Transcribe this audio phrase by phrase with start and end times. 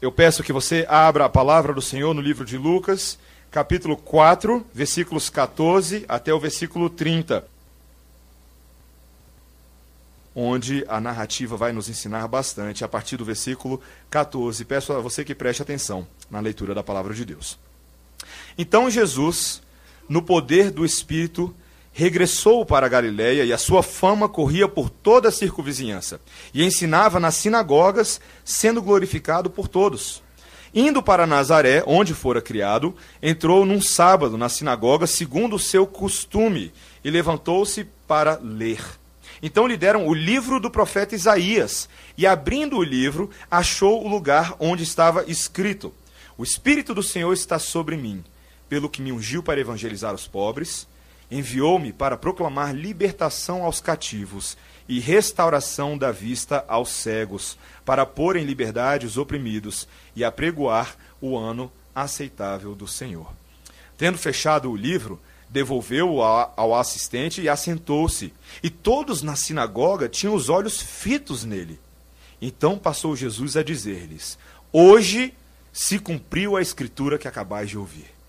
[0.00, 3.18] eu peço que você abra a palavra do Senhor no livro de Lucas,
[3.50, 7.46] capítulo 4, versículos 14 até o versículo 30.
[10.34, 14.64] Onde a narrativa vai nos ensinar bastante a partir do versículo 14.
[14.64, 17.58] Peço a você que preste atenção na leitura da palavra de Deus.
[18.56, 19.60] Então Jesus,
[20.08, 21.54] no poder do Espírito,
[21.92, 26.20] regressou para Galiléia e a sua fama corria por toda a circunvizinhança,
[26.54, 30.22] e ensinava nas sinagogas, sendo glorificado por todos.
[30.72, 36.72] Indo para Nazaré, onde fora criado, entrou num sábado na sinagoga, segundo o seu costume,
[37.04, 38.80] e levantou-se para ler.
[39.42, 44.54] Então lhe deram o livro do profeta Isaías, e abrindo o livro, achou o lugar
[44.60, 45.92] onde estava escrito:
[46.38, 48.22] O Espírito do Senhor está sobre mim,
[48.68, 50.86] pelo que me ungiu para evangelizar os pobres
[51.30, 54.56] enviou-me para proclamar libertação aos cativos
[54.88, 61.38] e restauração da vista aos cegos, para pôr em liberdade os oprimidos e apregoar o
[61.38, 63.30] ano aceitável do Senhor.
[63.96, 68.32] Tendo fechado o livro, devolveu-o ao assistente e assentou-se.
[68.62, 71.78] E todos na sinagoga tinham os olhos fitos nele.
[72.40, 74.38] Então passou Jesus a dizer-lhes:
[74.72, 75.34] Hoje
[75.72, 78.19] se cumpriu a escritura que acabais de ouvir.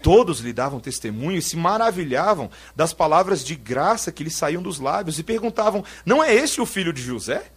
[0.00, 4.78] Todos lhe davam testemunho e se maravilhavam das palavras de graça que lhe saíam dos
[4.78, 7.50] lábios e perguntavam: Não é este o filho de José?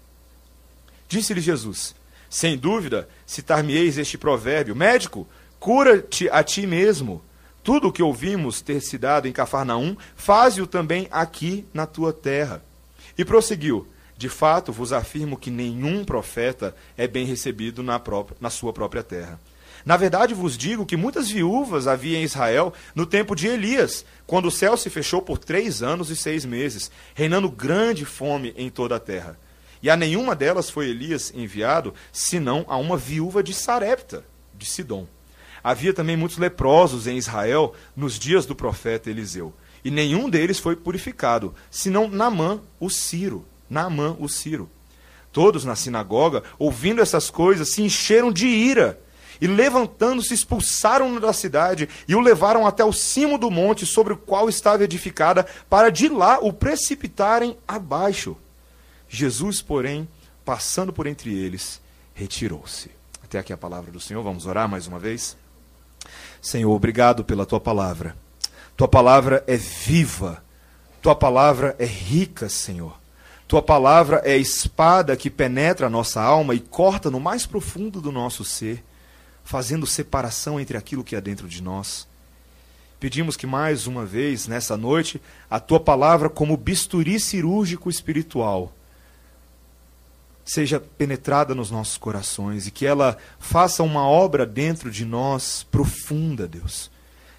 [1.07, 1.93] Disse-lhe Jesus:
[2.29, 5.27] Sem dúvida, citar-me-eis este provérbio: Médico,
[5.59, 7.21] cura-te a ti mesmo.
[7.63, 12.63] Tudo o que ouvimos ter se dado em Cafarnaum, faze-o também aqui na tua terra.
[13.15, 18.49] E prosseguiu: De fato vos afirmo que nenhum profeta é bem recebido na, própria, na
[18.49, 19.39] sua própria terra.
[19.85, 24.45] Na verdade, vos digo que muitas viúvas havia em Israel no tempo de Elias, quando
[24.45, 28.95] o céu se fechou por três anos e seis meses, reinando grande fome em toda
[28.95, 29.37] a terra.
[29.81, 34.23] E a nenhuma delas foi Elias enviado, senão a uma viúva de Sarepta,
[34.53, 35.07] de Sidom.
[35.63, 39.53] Havia também muitos leprosos em Israel nos dias do profeta Eliseu.
[39.83, 43.45] E nenhum deles foi purificado, senão Namã, o Ciro.
[43.69, 44.69] Naamã, o Ciro.
[45.31, 48.99] Todos na sinagoga, ouvindo essas coisas, se encheram de ira
[49.41, 54.17] e levantando-se, expulsaram-no da cidade e o levaram até o cimo do monte sobre o
[54.17, 58.37] qual estava edificada, para de lá o precipitarem abaixo.
[59.09, 60.07] Jesus, porém,
[60.45, 61.81] passando por entre eles,
[62.13, 62.91] retirou-se.
[63.23, 64.21] Até aqui a palavra do Senhor.
[64.21, 65.35] Vamos orar mais uma vez?
[66.39, 68.15] Senhor, obrigado pela tua palavra.
[68.77, 70.43] Tua palavra é viva.
[71.01, 72.99] Tua palavra é rica, Senhor.
[73.47, 77.99] Tua palavra é a espada que penetra a nossa alma e corta no mais profundo
[77.99, 78.83] do nosso ser
[79.43, 82.07] fazendo separação entre aquilo que é dentro de nós.
[82.99, 85.19] Pedimos que mais uma vez, nessa noite,
[85.49, 88.71] a tua palavra, como bisturi cirúrgico espiritual,
[90.45, 96.47] seja penetrada nos nossos corações e que ela faça uma obra dentro de nós profunda,
[96.47, 96.91] Deus.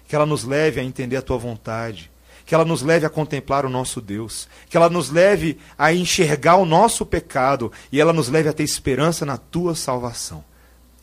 [0.07, 2.11] Que ela nos leve a entender a tua vontade,
[2.45, 6.57] que ela nos leve a contemplar o nosso Deus, que ela nos leve a enxergar
[6.57, 10.43] o nosso pecado e ela nos leve a ter esperança na tua salvação.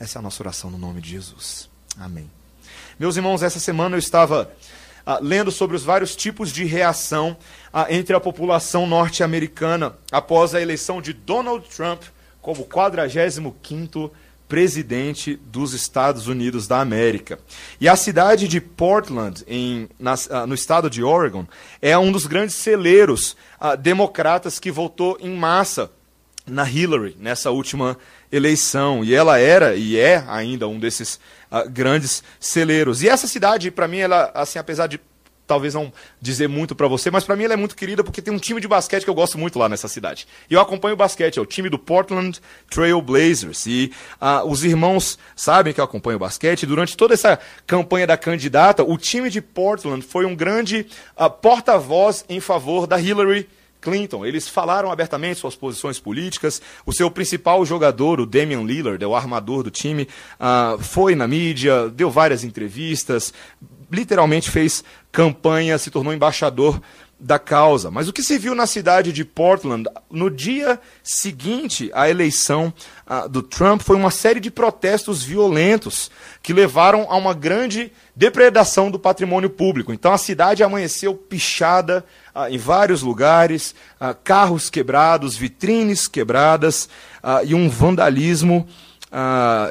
[0.00, 1.68] Essa é a nossa oração no nome de Jesus.
[1.98, 2.30] Amém.
[2.98, 4.50] Meus irmãos, essa semana eu estava
[5.04, 7.36] ah, lendo sobre os vários tipos de reação
[7.70, 12.02] ah, entre a população norte-americana após a eleição de Donald Trump
[12.40, 14.10] como 45º
[14.48, 17.38] presidente dos Estados Unidos da América.
[17.78, 21.46] E a cidade de Portland, em, na, ah, no estado de Oregon,
[21.82, 23.36] é um dos grandes celeiros
[23.80, 25.90] democratas que votou em massa
[26.50, 27.96] na Hillary nessa última
[28.30, 29.04] eleição.
[29.04, 33.02] E ela era e é ainda um desses uh, grandes celeiros.
[33.02, 35.00] E essa cidade, para mim, ela, assim, apesar de
[35.50, 38.32] talvez não dizer muito para você, mas para mim ela é muito querida porque tem
[38.32, 40.28] um time de basquete que eu gosto muito lá nessa cidade.
[40.48, 42.40] E eu acompanho o basquete, é o time do Portland
[42.70, 43.66] Trail Blazers.
[43.66, 43.90] E
[44.22, 46.66] uh, os irmãos sabem que eu acompanho o basquete.
[46.66, 47.36] Durante toda essa
[47.66, 50.86] campanha da candidata, o time de Portland foi um grande
[51.18, 53.48] uh, porta-voz em favor da Hillary
[53.80, 54.24] Clinton.
[54.24, 56.60] Eles falaram abertamente suas posições políticas.
[56.84, 60.08] O seu principal jogador, o Damian Lillard, é o armador do time,
[60.38, 63.32] uh, foi na mídia, deu várias entrevistas,
[63.90, 66.80] literalmente fez campanha, se tornou embaixador
[67.20, 67.90] da causa.
[67.90, 72.72] Mas o que se viu na cidade de Portland no dia seguinte à eleição
[73.06, 76.10] uh, do Trump foi uma série de protestos violentos
[76.42, 79.92] que levaram a uma grande depredação do patrimônio público.
[79.92, 86.88] Então a cidade amanheceu pichada uh, em vários lugares, uh, carros quebrados, vitrines quebradas
[87.44, 88.66] e um vandalismo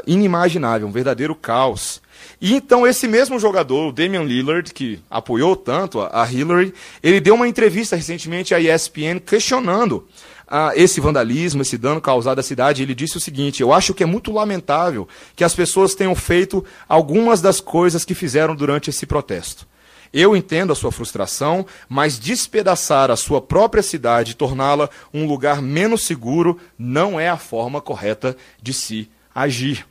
[0.05, 2.01] inimaginável, um verdadeiro caos.
[2.41, 7.35] E então esse mesmo jogador, o Damian Lillard, que apoiou tanto a, Hillary, ele deu
[7.35, 10.07] uma entrevista recentemente à ESPN questionando
[10.47, 14.03] ah, esse vandalismo, esse dano causado à cidade, ele disse o seguinte: Eu acho que
[14.03, 19.05] é muito lamentável que as pessoas tenham feito algumas das coisas que fizeram durante esse
[19.05, 19.67] protesto.
[20.11, 25.61] Eu entendo a sua frustração, mas despedaçar a sua própria cidade e torná-la um lugar
[25.61, 29.85] menos seguro não é a forma correta de se agir.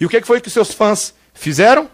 [0.00, 1.88] E o que foi que seus fãs fizeram?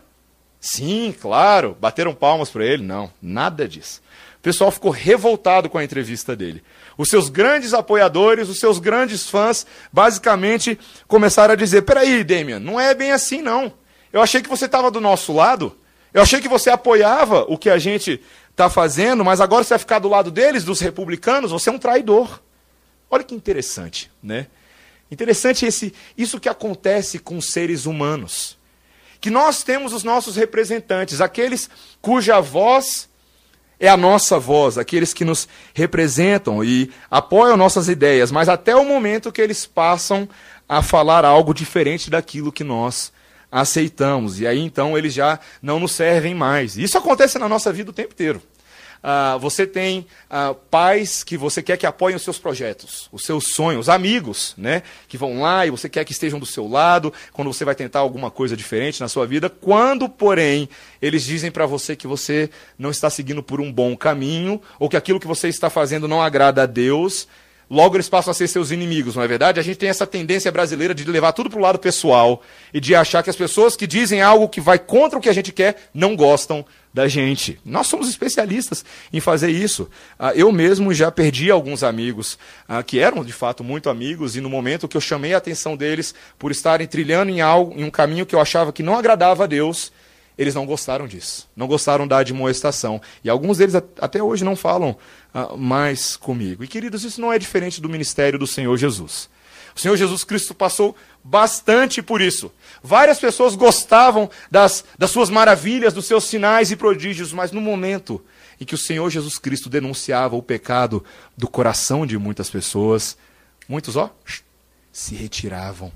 [0.61, 2.82] Sim, claro, bateram palmas para ele?
[2.82, 4.00] Não, nada disso.
[4.38, 6.62] O pessoal ficou revoltado com a entrevista dele.
[6.96, 12.79] Os seus grandes apoiadores, os seus grandes fãs, basicamente começaram a dizer: peraí, Damian, não
[12.79, 13.73] é bem assim não.
[14.12, 15.76] Eu achei que você estava do nosso lado.
[16.14, 18.20] Eu achei que você apoiava o que a gente
[18.50, 21.79] está fazendo, mas agora você vai ficar do lado deles, dos republicanos, você é um
[21.79, 22.41] traidor.
[23.11, 24.46] Olha que interessante, né?
[25.10, 28.58] Interessante esse, isso que acontece com seres humanos.
[29.20, 31.69] Que nós temos os nossos representantes, aqueles
[32.00, 33.08] cuja voz
[33.81, 38.84] é a nossa voz, aqueles que nos representam e apoiam nossas ideias, mas até o
[38.84, 40.28] momento que eles passam
[40.69, 43.12] a falar algo diferente daquilo que nós
[43.50, 44.40] aceitamos.
[44.40, 46.76] E aí então eles já não nos servem mais.
[46.76, 48.43] Isso acontece na nossa vida o tempo inteiro.
[48.98, 53.52] Uh, você tem uh, pais que você quer que apoiem os seus projetos, os seus
[53.54, 54.82] sonhos, amigos, né?
[55.06, 58.00] Que vão lá e você quer que estejam do seu lado quando você vai tentar
[58.00, 59.48] alguma coisa diferente na sua vida.
[59.48, 60.68] Quando, porém,
[61.00, 64.96] eles dizem para você que você não está seguindo por um bom caminho ou que
[64.96, 67.28] aquilo que você está fazendo não agrada a Deus,
[67.70, 69.61] logo eles passam a ser seus inimigos, não é verdade?
[69.61, 72.43] A gente tem essa tendência brasileira de levar tudo para o lado pessoal
[72.73, 75.32] e de achar que as pessoas que dizem algo que vai contra o que a
[75.32, 77.61] gente quer não gostam da gente.
[77.65, 79.88] Nós somos especialistas em fazer isso.
[80.19, 84.41] Ah, eu mesmo já perdi alguns amigos ah, que eram de fato muito amigos e
[84.41, 87.91] no momento que eu chamei a atenção deles por estarem trilhando em algo, em um
[87.91, 89.93] caminho que eu achava que não agradava a Deus,
[90.38, 93.02] eles não gostaram disso, não gostaram da admoestação.
[93.25, 94.96] E alguns deles até hoje não falam
[95.35, 96.62] uh, mais comigo.
[96.62, 99.29] E queridos, isso não é diferente do ministério do Senhor Jesus.
[99.75, 102.52] O Senhor Jesus Cristo passou bastante por isso.
[102.82, 108.25] Várias pessoas gostavam das, das suas maravilhas, dos seus sinais e prodígios, mas no momento
[108.61, 111.05] em que o Senhor Jesus Cristo denunciava o pecado
[111.37, 113.17] do coração de muitas pessoas,
[113.69, 114.12] muitos, ó,
[114.93, 115.93] se retiravam.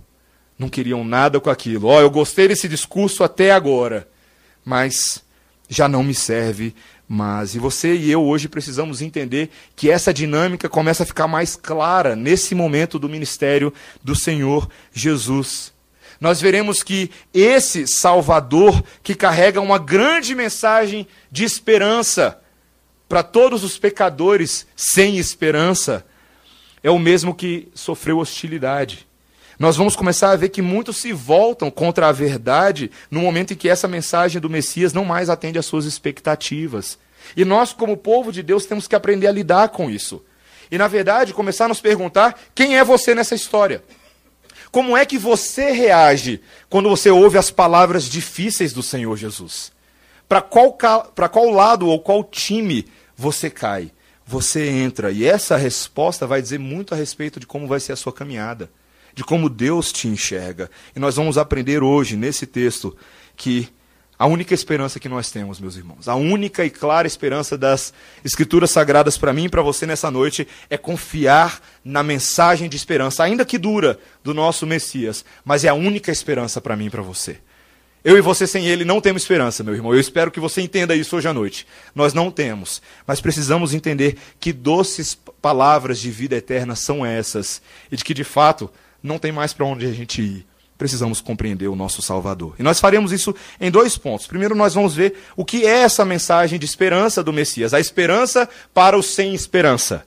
[0.59, 1.89] Não queriam nada com aquilo.
[1.89, 4.09] Ó, eu gostei desse discurso até agora,
[4.65, 5.23] mas
[5.69, 6.75] já não me serve
[7.15, 11.55] mas e você e eu hoje precisamos entender que essa dinâmica começa a ficar mais
[11.55, 13.71] clara nesse momento do ministério
[14.03, 15.75] do Senhor Jesus.
[16.19, 22.41] Nós veremos que esse Salvador, que carrega uma grande mensagem de esperança
[23.07, 26.07] para todos os pecadores sem esperança,
[26.83, 29.07] é o mesmo que sofreu hostilidade.
[29.59, 33.57] Nós vamos começar a ver que muitos se voltam contra a verdade no momento em
[33.57, 36.99] que essa mensagem do Messias não mais atende às suas expectativas.
[37.37, 40.25] E nós, como povo de Deus, temos que aprender a lidar com isso.
[40.71, 43.83] E, na verdade, começar a nos perguntar: quem é você nessa história?
[44.71, 46.41] Como é que você reage
[46.71, 49.71] quando você ouve as palavras difíceis do Senhor Jesus?
[50.27, 50.73] Para qual,
[51.31, 53.93] qual lado ou qual time você cai?
[54.25, 55.13] Você entra.
[55.13, 58.71] E essa resposta vai dizer muito a respeito de como vai ser a sua caminhada,
[59.15, 60.71] de como Deus te enxerga.
[60.95, 62.97] E nós vamos aprender hoje, nesse texto,
[63.37, 63.69] que
[64.19, 67.93] a única esperança que nós temos, meus irmãos, a única e clara esperança das
[68.25, 73.25] Escrituras Sagradas para mim e para você nessa noite é confiar na mensagem de esperança,
[73.25, 77.03] ainda que dura, do nosso Messias, mas é a única esperança para mim e para
[77.03, 77.39] você.
[78.05, 79.93] Eu e você sem ele não temos esperança, meu irmão.
[79.95, 81.67] Eu espero que você entenda isso hoje à noite.
[81.95, 87.97] Nós não temos, mas precisamos entender que doces palavras de vida eterna são essas e
[87.97, 88.71] de que de fato
[89.03, 90.47] não tem mais para onde a gente ir
[90.83, 92.57] precisamos compreender o nosso Salvador.
[92.59, 94.27] E nós faremos isso em dois pontos.
[94.27, 98.49] Primeiro, nós vamos ver o que é essa mensagem de esperança do Messias, a esperança
[98.75, 100.05] para os sem esperança.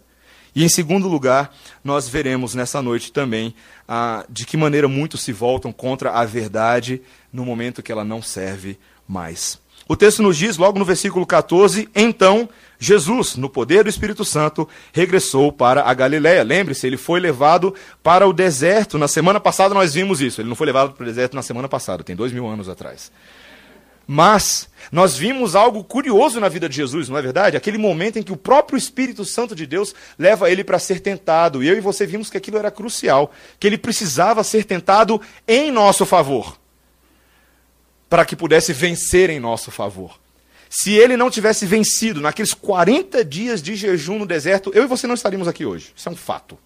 [0.54, 3.56] E em segundo lugar, nós veremos nessa noite também
[3.88, 8.22] ah, de que maneira muitos se voltam contra a verdade no momento que ela não
[8.22, 9.58] serve mais.
[9.88, 12.50] O texto nos diz, logo no versículo 14, então
[12.80, 16.44] Jesus, no poder do Espírito Santo, regressou para a Galiléia.
[16.44, 18.98] Lembre-se, ele foi levado para o deserto.
[18.98, 20.42] Na semana passada nós vimos isso.
[20.42, 23.12] Ele não foi levado para o deserto na semana passada, tem dois mil anos atrás.
[24.08, 27.58] Mas nós vimos algo curioso na vida de Jesus, não é verdade?
[27.58, 31.64] Aquele momento em que o próprio Espírito Santo de Deus leva ele para ser tentado.
[31.64, 35.72] E eu e você vimos que aquilo era crucial, que ele precisava ser tentado em
[35.72, 36.56] nosso favor
[38.10, 40.18] para que pudesse vencer em nosso favor.
[40.70, 45.08] Se ele não tivesse vencido naqueles 40 dias de jejum no deserto, eu e você
[45.08, 45.94] não estaríamos aqui hoje.
[45.96, 46.58] Isso é um fato.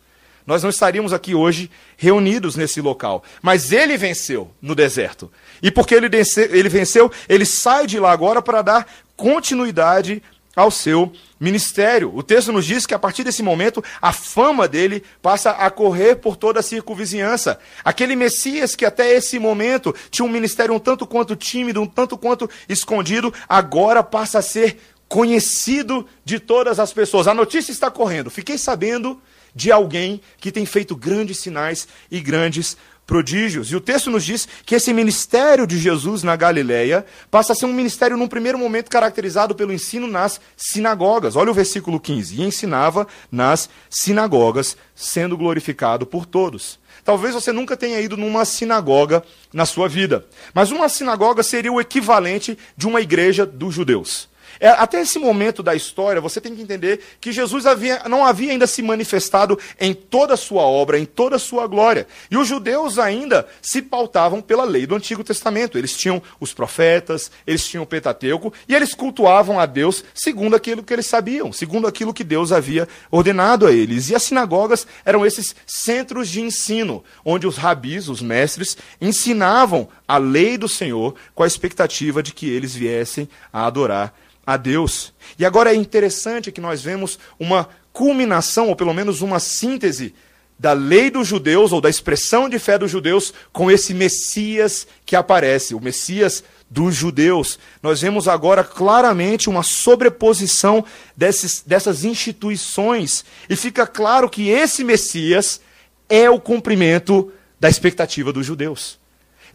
[0.45, 3.23] Nós não estaríamos aqui hoje reunidos nesse local.
[3.41, 5.31] Mas ele venceu no deserto.
[5.61, 10.23] E porque ele venceu, ele, venceu, ele sai de lá agora para dar continuidade
[10.59, 12.13] ao seu ministério.
[12.13, 16.17] O texto nos diz que a partir desse momento a fama dele passa a correr
[16.17, 17.57] por toda a circunvizinhança.
[17.81, 22.17] Aquele Messias que até esse momento tinha um ministério um tanto quanto tímido, um tanto
[22.17, 27.27] quanto escondido, agora passa a ser conhecido de todas as pessoas.
[27.27, 28.29] A notícia está correndo.
[28.29, 29.19] Fiquei sabendo
[29.55, 32.75] de alguém que tem feito grandes sinais e grandes
[33.09, 33.71] prodígios.
[33.71, 37.65] E o texto nos diz que esse ministério de Jesus na Galileia passa a ser
[37.65, 41.35] um ministério, num primeiro momento, caracterizado pelo ensino nas sinagogas.
[41.35, 42.35] Olha o versículo 15.
[42.39, 46.77] E ensinava nas sinagogas, sendo glorificado por todos.
[47.03, 51.81] Talvez você nunca tenha ido numa sinagoga na sua vida, mas uma sinagoga seria o
[51.81, 54.29] equivalente de uma igreja dos judeus.
[54.59, 58.51] É, até esse momento da história, você tem que entender que Jesus havia, não havia
[58.51, 62.05] ainda se manifestado em toda a sua obra, em toda a sua glória.
[62.29, 65.77] E os judeus ainda se pautavam pela lei do Antigo Testamento.
[65.77, 70.83] Eles tinham os profetas, eles tinham o Pentateuco, e eles cultuavam a Deus segundo aquilo
[70.83, 74.09] que eles sabiam, segundo aquilo que Deus havia ordenado a eles.
[74.09, 80.17] E as sinagogas eram esses centros de ensino, onde os rabis, os mestres, ensinavam a
[80.17, 84.13] lei do Senhor com a expectativa de que eles viessem a adorar
[84.49, 85.13] a Deus.
[85.37, 90.15] E agora é interessante que nós vemos uma culminação, ou pelo menos uma síntese,
[90.57, 95.15] da lei dos judeus, ou da expressão de fé dos judeus, com esse Messias que
[95.15, 97.59] aparece, o Messias dos judeus.
[97.83, 100.83] Nós vemos agora claramente uma sobreposição
[101.15, 105.61] desses, dessas instituições, e fica claro que esse Messias
[106.09, 108.98] é o cumprimento da expectativa dos judeus.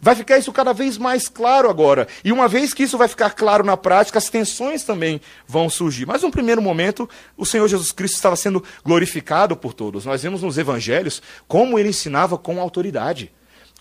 [0.01, 2.07] Vai ficar isso cada vez mais claro agora.
[2.23, 6.05] E uma vez que isso vai ficar claro na prática, as tensões também vão surgir.
[6.05, 10.05] Mas, num primeiro momento, o Senhor Jesus Cristo estava sendo glorificado por todos.
[10.05, 13.31] Nós vemos nos evangelhos como ele ensinava com autoridade.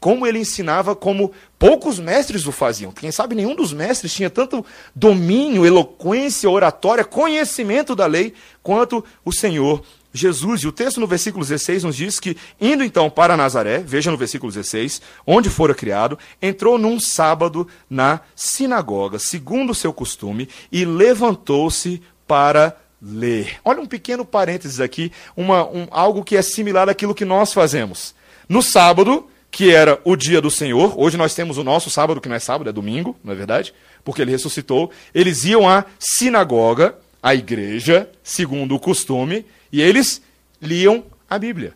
[0.01, 2.93] Como ele ensinava como poucos mestres o faziam.
[2.93, 9.33] Quem sabe nenhum dos mestres tinha tanto domínio, eloquência, oratória, conhecimento da lei quanto o
[9.33, 9.83] Senhor
[10.15, 10.63] Jesus.
[10.63, 14.17] E o texto no versículo 16 nos diz que, indo então para Nazaré, veja no
[14.17, 20.85] versículo 16, onde fora criado, entrou num sábado na sinagoga, segundo o seu costume, e
[20.85, 23.57] levantou-se para ler.
[23.65, 28.15] Olha um pequeno parênteses aqui, uma, um, algo que é similar àquilo que nós fazemos.
[28.49, 32.29] No sábado, que era o dia do Senhor, hoje nós temos o nosso sábado, que
[32.29, 33.75] não é sábado, é domingo, não é verdade?
[34.05, 34.91] Porque ele ressuscitou.
[35.15, 40.23] Eles iam à sinagoga, à igreja, segundo o costume, e eles
[40.63, 41.75] liam a Bíblia.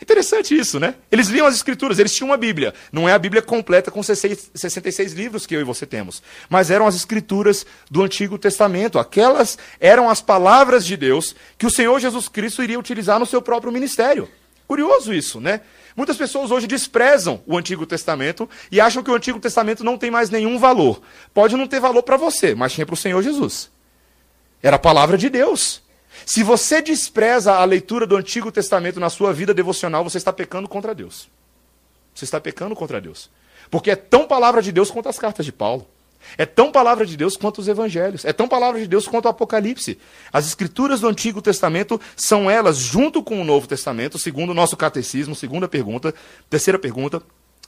[0.00, 0.94] Interessante isso, né?
[1.12, 2.72] Eles liam as Escrituras, eles tinham uma Bíblia.
[2.90, 6.86] Não é a Bíblia completa com 66 livros que eu e você temos, mas eram
[6.86, 8.98] as Escrituras do Antigo Testamento.
[8.98, 13.42] Aquelas eram as palavras de Deus que o Senhor Jesus Cristo iria utilizar no seu
[13.42, 14.30] próprio ministério.
[14.66, 15.60] Curioso isso, né?
[15.94, 20.10] Muitas pessoas hoje desprezam o Antigo Testamento e acham que o Antigo Testamento não tem
[20.10, 21.02] mais nenhum valor.
[21.34, 23.70] Pode não ter valor para você, mas tinha para o Senhor Jesus.
[24.62, 25.84] Era a palavra de Deus.
[26.24, 30.68] Se você despreza a leitura do Antigo Testamento na sua vida devocional, você está pecando
[30.68, 31.28] contra Deus.
[32.14, 33.30] Você está pecando contra Deus.
[33.70, 35.86] Porque é tão palavra de Deus quanto as cartas de Paulo.
[36.36, 38.24] É tão palavra de Deus quanto os evangelhos.
[38.24, 39.98] É tão palavra de Deus quanto o Apocalipse.
[40.32, 44.76] As escrituras do Antigo Testamento são elas, junto com o Novo Testamento, segundo o nosso
[44.76, 46.14] catecismo, segunda pergunta,
[46.50, 47.22] terceira pergunta,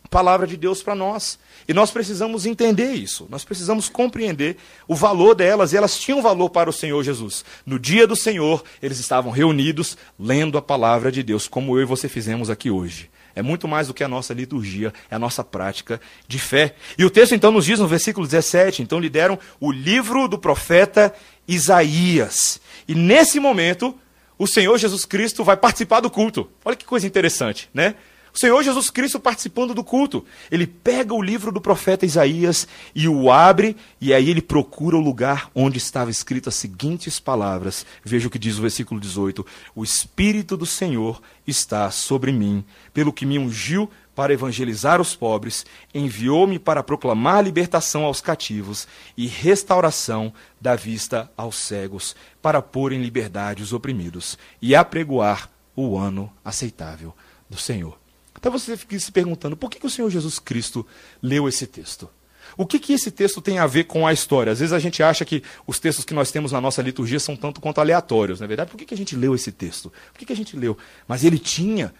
[0.09, 1.39] palavra de Deus para nós.
[1.67, 6.51] E nós precisamos entender isso, nós precisamos compreender o valor delas, e elas tinham valor
[6.51, 7.45] para o Senhor Jesus.
[7.67, 11.87] No dia do Senhor, eles estavam reunidos lendo a palavra de Deus, como eu e
[11.87, 13.11] você fizemos aqui hoje.
[13.35, 16.75] É muito mais do que a nossa liturgia, é a nossa prática de fé.
[16.99, 20.37] E o texto então nos diz no versículo 17: então lhe deram o livro do
[20.37, 21.15] profeta
[21.47, 22.61] Isaías.
[22.89, 23.97] E nesse momento,
[24.37, 26.51] o Senhor Jesus Cristo vai participar do culto.
[26.65, 27.95] Olha que coisa interessante, né?
[28.39, 30.25] Senhor Jesus Cristo participando do culto.
[30.49, 35.01] Ele pega o livro do profeta Isaías e o abre, e aí ele procura o
[35.01, 37.85] lugar onde estava escrito as seguintes palavras.
[38.05, 42.65] Veja o que diz o versículo 18: O Espírito do Senhor está sobre mim,
[42.95, 49.27] pelo que me ungiu para evangelizar os pobres, enviou-me para proclamar libertação aos cativos e
[49.27, 56.33] restauração da vista aos cegos, para pôr em liberdade os oprimidos e apregoar o ano
[56.45, 57.13] aceitável
[57.51, 57.98] do Senhor.
[58.39, 60.87] Então você fica se perguntando por que, que o Senhor Jesus Cristo
[61.21, 62.09] leu esse texto?
[62.57, 64.53] O que, que esse texto tem a ver com a história?
[64.53, 67.37] Às vezes a gente acha que os textos que nós temos na nossa liturgia são
[67.37, 68.71] tanto quanto aleatórios, não é verdade?
[68.71, 69.93] Por que, que a gente leu esse texto?
[70.13, 70.79] Por que, que a gente leu?
[71.07, 71.93] Mas ele tinha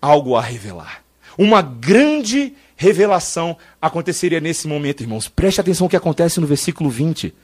[0.00, 1.02] algo a revelar.
[1.36, 5.28] Uma grande revelação aconteceria nesse momento, irmãos.
[5.28, 7.34] Preste atenção no que acontece no versículo 20.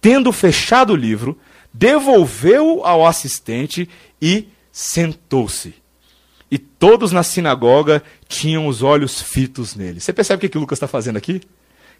[0.00, 1.38] Tendo fechado o livro,
[1.72, 3.88] devolveu ao assistente
[4.20, 5.83] e sentou-se
[6.54, 9.98] e todos na sinagoga tinham os olhos fitos nele.
[9.98, 11.40] Você percebe o que, que o Lucas está fazendo aqui?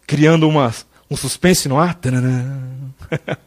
[0.06, 0.73] Criando uma,
[1.11, 1.99] um suspense no ar?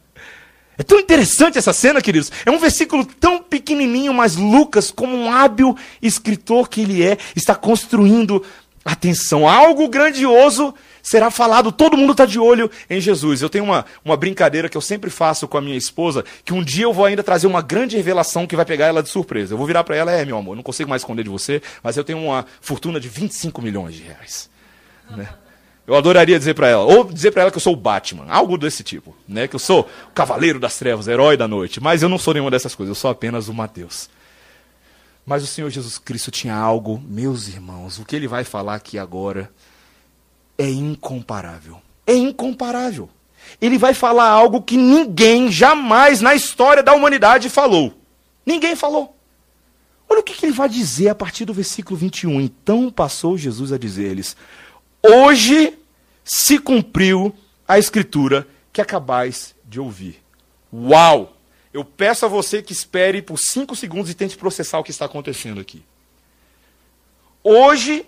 [0.80, 2.30] É tão interessante essa cena, queridos.
[2.46, 7.52] É um versículo tão pequenininho, mas Lucas, como um hábil escritor que ele é, está
[7.52, 8.44] construindo
[8.84, 9.48] atenção.
[9.48, 10.72] Algo grandioso
[11.08, 13.40] será falado, todo mundo está de olho em Jesus.
[13.40, 16.62] Eu tenho uma, uma brincadeira que eu sempre faço com a minha esposa, que um
[16.62, 19.54] dia eu vou ainda trazer uma grande revelação que vai pegar ela de surpresa.
[19.54, 21.96] Eu vou virar para ela, é, meu amor, não consigo mais esconder de você, mas
[21.96, 24.50] eu tenho uma fortuna de 25 milhões de reais.
[25.16, 25.26] Né?
[25.86, 28.58] Eu adoraria dizer para ela, ou dizer para ela que eu sou o Batman, algo
[28.58, 29.48] desse tipo, né?
[29.48, 32.50] Que eu sou o cavaleiro das trevas, herói da noite, mas eu não sou nenhuma
[32.50, 34.10] dessas coisas, eu sou apenas o Mateus.
[35.24, 38.98] Mas o Senhor Jesus Cristo tinha algo, meus irmãos, o que ele vai falar aqui
[38.98, 39.50] agora
[40.58, 41.80] é incomparável.
[42.04, 43.08] É incomparável.
[43.60, 47.94] Ele vai falar algo que ninguém jamais na história da humanidade falou.
[48.44, 49.16] Ninguém falou.
[50.08, 52.40] Olha o que, ele vai dizer a partir do versículo 21.
[52.40, 54.36] Então passou Jesus a dizer-lhes:
[55.02, 55.78] Hoje
[56.24, 57.34] se cumpriu
[57.66, 60.22] a escritura que acabais de ouvir.
[60.72, 61.36] Uau!
[61.72, 65.04] Eu peço a você que espere por cinco segundos e tente processar o que está
[65.04, 65.82] acontecendo aqui.
[67.44, 68.06] Hoje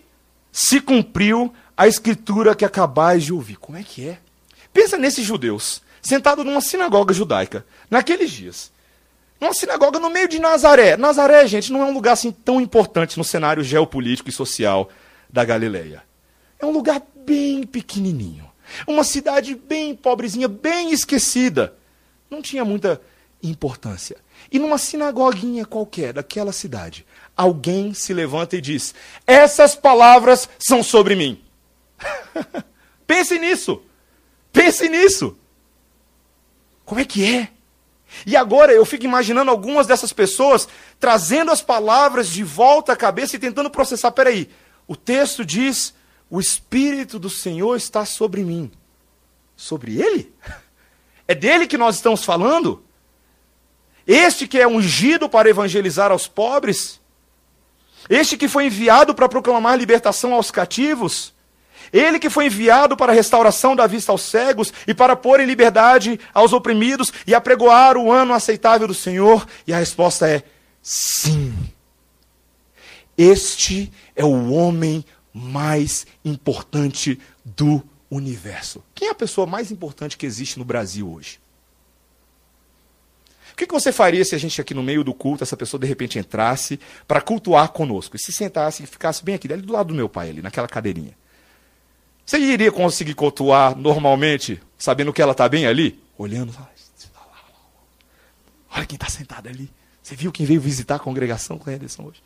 [0.51, 3.57] se cumpriu a escritura que acabais de ouvir.
[3.57, 4.19] Como é que é?
[4.71, 8.71] Pensa nesses judeus, sentados numa sinagoga judaica, naqueles dias.
[9.41, 10.99] Numa sinagoga no meio de Nazaré.
[10.99, 14.91] Nazaré, gente, não é um lugar assim tão importante no cenário geopolítico e social
[15.31, 16.03] da Galileia.
[16.59, 18.45] É um lugar bem pequenininho.
[18.87, 21.75] Uma cidade bem pobrezinha, bem esquecida.
[22.31, 23.01] Não tinha muita
[23.43, 24.19] importância.
[24.53, 28.95] E numa sinagoguinha qualquer daquela cidade, alguém se levanta e diz:
[29.27, 31.43] Essas palavras são sobre mim.
[33.07, 33.83] Pense nisso.
[34.53, 35.37] Pense nisso.
[36.85, 37.49] Como é que é?
[38.27, 43.37] E agora eu fico imaginando algumas dessas pessoas trazendo as palavras de volta à cabeça
[43.37, 44.11] e tentando processar.
[44.11, 44.51] Peraí,
[44.87, 45.95] o texto diz
[46.29, 48.71] o Espírito do Senhor está sobre mim.
[49.57, 50.33] Sobre ele?
[51.29, 52.83] É dele que nós estamos falando?
[54.05, 57.01] Este que é ungido para evangelizar aos pobres?
[58.09, 61.33] Este que foi enviado para proclamar libertação aos cativos?
[61.93, 65.47] Ele que foi enviado para a restauração da vista aos cegos e para pôr em
[65.47, 69.47] liberdade aos oprimidos e apregoar o ano aceitável do Senhor?
[69.67, 70.43] E a resposta é
[70.83, 71.53] sim.
[73.19, 78.83] Este é o homem mais importante do universo.
[78.95, 81.41] Quem é a pessoa mais importante que existe no Brasil hoje?
[83.53, 85.87] O que você faria se a gente aqui no meio do culto, essa pessoa de
[85.87, 89.89] repente entrasse para cultuar conosco e se sentasse e ficasse bem aqui, ali do lado
[89.89, 91.20] do meu pai, ali, naquela cadeirinha?
[92.31, 96.01] Você iria conseguir cultuar normalmente, sabendo que ela está bem ali?
[96.17, 96.55] Olhando,
[98.71, 99.69] olha quem está sentado ali.
[100.01, 102.23] Você viu quem veio visitar a congregação com a Ederson hoje?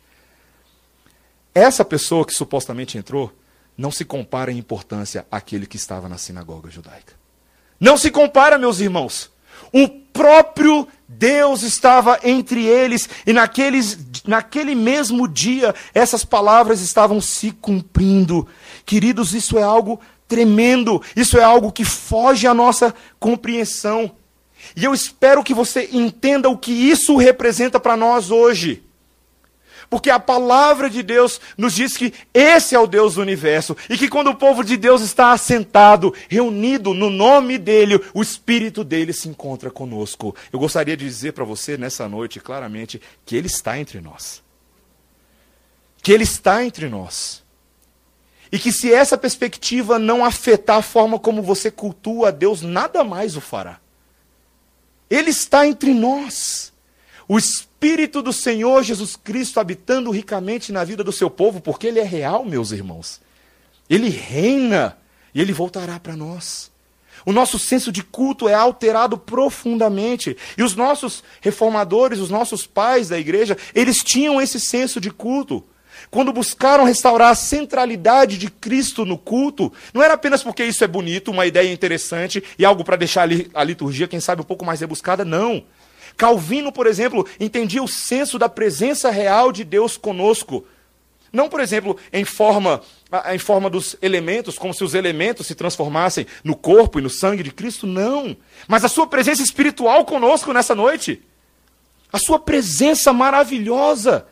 [1.55, 3.33] Essa pessoa que supostamente entrou
[3.75, 7.13] não se compara em importância àquele que estava na sinagoga judaica.
[7.79, 9.31] Não se compara, meus irmãos.
[9.71, 17.51] O próprio Deus estava entre eles, e naqueles, naquele mesmo dia essas palavras estavam se
[17.51, 18.47] cumprindo.
[18.85, 24.11] Queridos, isso é algo tremendo, isso é algo que foge à nossa compreensão.
[24.75, 28.84] E eu espero que você entenda o que isso representa para nós hoje.
[29.89, 33.97] Porque a palavra de Deus nos diz que esse é o Deus do universo e
[33.97, 39.13] que quando o povo de Deus está assentado, reunido no nome dele, o espírito dele
[39.13, 40.35] se encontra conosco.
[40.51, 44.43] Eu gostaria de dizer para você nessa noite claramente que ele está entre nós.
[46.01, 47.43] Que ele está entre nós.
[48.51, 53.03] E que se essa perspectiva não afetar a forma como você cultua a Deus, nada
[53.03, 53.79] mais o fará.
[55.09, 56.71] Ele está entre nós.
[57.27, 61.99] O Espírito do Senhor Jesus Cristo habitando ricamente na vida do seu povo, porque ele
[61.99, 63.21] é real, meus irmãos.
[63.89, 64.97] Ele reina
[65.33, 66.71] e ele voltará para nós.
[67.25, 70.37] O nosso senso de culto é alterado profundamente.
[70.57, 75.63] E os nossos reformadores, os nossos pais da igreja, eles tinham esse senso de culto.
[76.11, 80.87] Quando buscaram restaurar a centralidade de Cristo no culto, não era apenas porque isso é
[80.87, 84.81] bonito, uma ideia interessante e algo para deixar a liturgia, quem sabe, um pouco mais
[84.81, 85.63] rebuscada, não.
[86.17, 90.65] Calvino, por exemplo, entendia o senso da presença real de Deus conosco.
[91.31, 92.81] Não, por exemplo, em forma,
[93.33, 97.43] em forma dos elementos, como se os elementos se transformassem no corpo e no sangue
[97.43, 98.37] de Cristo, não.
[98.67, 101.21] Mas a sua presença espiritual conosco nessa noite.
[102.11, 104.25] A sua presença maravilhosa.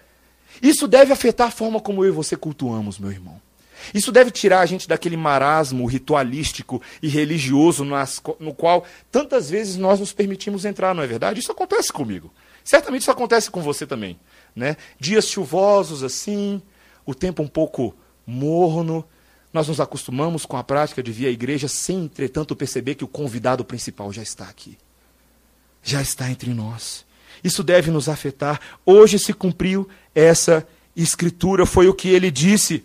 [0.61, 3.41] Isso deve afetar a forma como eu e você cultuamos, meu irmão.
[3.93, 9.77] Isso deve tirar a gente daquele marasmo ritualístico e religioso nas, no qual tantas vezes
[9.77, 11.39] nós nos permitimos entrar, não é verdade?
[11.39, 12.31] Isso acontece comigo.
[12.63, 14.19] Certamente isso acontece com você também.
[14.55, 14.77] Né?
[14.99, 16.61] Dias chuvosos assim,
[17.05, 19.05] o tempo um pouco morno,
[19.51, 23.07] nós nos acostumamos com a prática de vir à igreja sem, entretanto, perceber que o
[23.07, 24.77] convidado principal já está aqui.
[25.83, 27.05] já está entre nós.
[27.43, 28.59] Isso deve nos afetar.
[28.85, 30.65] Hoje se cumpriu essa
[30.95, 32.83] escritura, foi o que ele disse.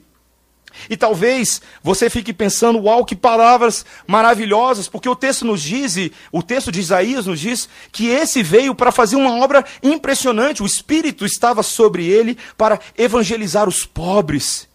[0.89, 5.97] E talvez você fique pensando, uau, que palavras maravilhosas, porque o texto nos diz,
[6.31, 10.63] o texto de Isaías nos diz, que esse veio para fazer uma obra impressionante.
[10.63, 14.69] O Espírito estava sobre ele para evangelizar os pobres,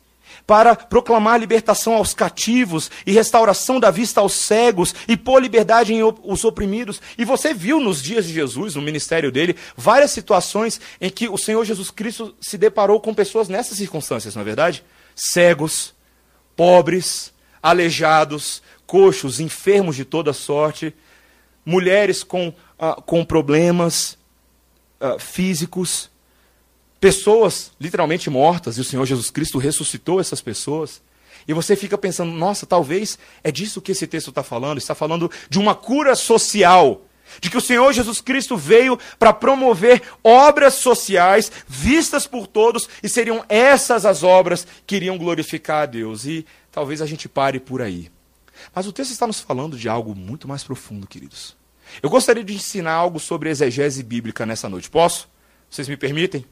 [0.46, 6.04] para proclamar libertação aos cativos e restauração da vista aos cegos e pôr liberdade em
[6.04, 7.02] os oprimidos.
[7.18, 11.38] E você viu nos dias de Jesus, no ministério dele, várias situações em que o
[11.38, 14.84] Senhor Jesus Cristo se deparou com pessoas nessas circunstâncias, não é verdade?
[15.16, 15.94] Cegos,
[16.56, 20.94] pobres, aleijados, coxos, enfermos de toda sorte,
[21.66, 24.18] mulheres com, uh, com problemas
[25.00, 26.10] uh, físicos,
[27.00, 31.02] pessoas literalmente mortas, e o Senhor Jesus Cristo ressuscitou essas pessoas.
[31.48, 35.30] E você fica pensando, nossa, talvez é disso que esse texto está falando, está falando
[35.50, 37.02] de uma cura social
[37.40, 43.10] de que o Senhor Jesus Cristo veio para promover obras sociais vistas por todos e
[43.10, 46.26] seriam essas as obras que iriam glorificar a Deus.
[46.26, 48.12] E talvez a gente pare por aí.
[48.74, 51.56] Mas o texto está nos falando de algo muito mais profundo, queridos.
[52.02, 54.90] Eu gostaria de ensinar algo sobre exegese bíblica nessa noite.
[54.90, 55.30] Posso?
[55.70, 56.46] Vocês me permitem?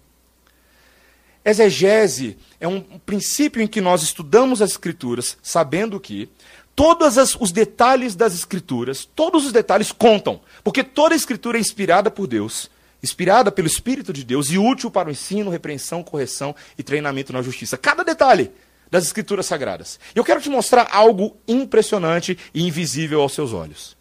[1.43, 6.29] Exegese é um princípio em que nós estudamos as Escrituras, sabendo que
[6.75, 12.09] todos os detalhes das Escrituras, todos os detalhes contam, porque toda a Escritura é inspirada
[12.09, 12.69] por Deus,
[13.03, 17.41] inspirada pelo Espírito de Deus e útil para o ensino, repreensão, correção e treinamento na
[17.41, 17.77] justiça.
[17.77, 18.51] Cada detalhe
[18.89, 19.99] das Escrituras Sagradas.
[20.13, 23.97] Eu quero te mostrar algo impressionante e invisível aos seus olhos.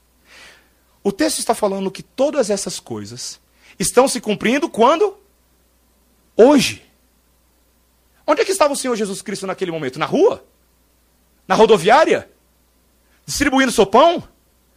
[1.03, 3.41] O texto está falando que todas essas coisas
[3.79, 5.17] estão se cumprindo quando?
[6.37, 6.85] Hoje.
[8.27, 9.99] Onde é que estava o Senhor Jesus Cristo naquele momento?
[9.99, 10.45] Na rua?
[11.49, 12.31] Na rodoviária?
[13.31, 14.23] Distribuindo sopão?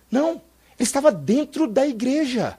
[0.09, 0.41] Não.
[0.77, 2.57] Ele estava dentro da igreja.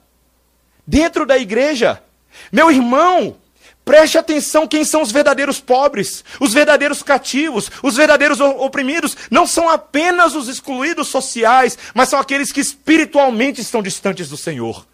[0.87, 2.03] Dentro da igreja.
[2.51, 3.37] Meu irmão,
[3.85, 9.17] preste atenção quem são os verdadeiros pobres, os verdadeiros cativos, os verdadeiros oprimidos.
[9.31, 14.87] Não são apenas os excluídos sociais, mas são aqueles que espiritualmente estão distantes do Senhor.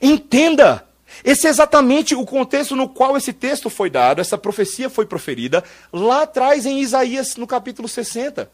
[0.00, 0.86] Entenda.
[1.24, 5.62] Esse é exatamente o contexto no qual esse texto foi dado, essa profecia foi proferida,
[5.92, 8.50] lá atrás em Isaías, no capítulo 60.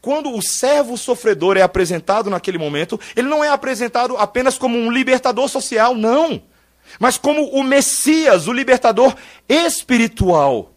[0.00, 4.90] Quando o servo sofredor é apresentado naquele momento, ele não é apresentado apenas como um
[4.90, 6.42] libertador social, não.
[6.98, 9.14] Mas como o Messias, o libertador
[9.48, 10.72] espiritual.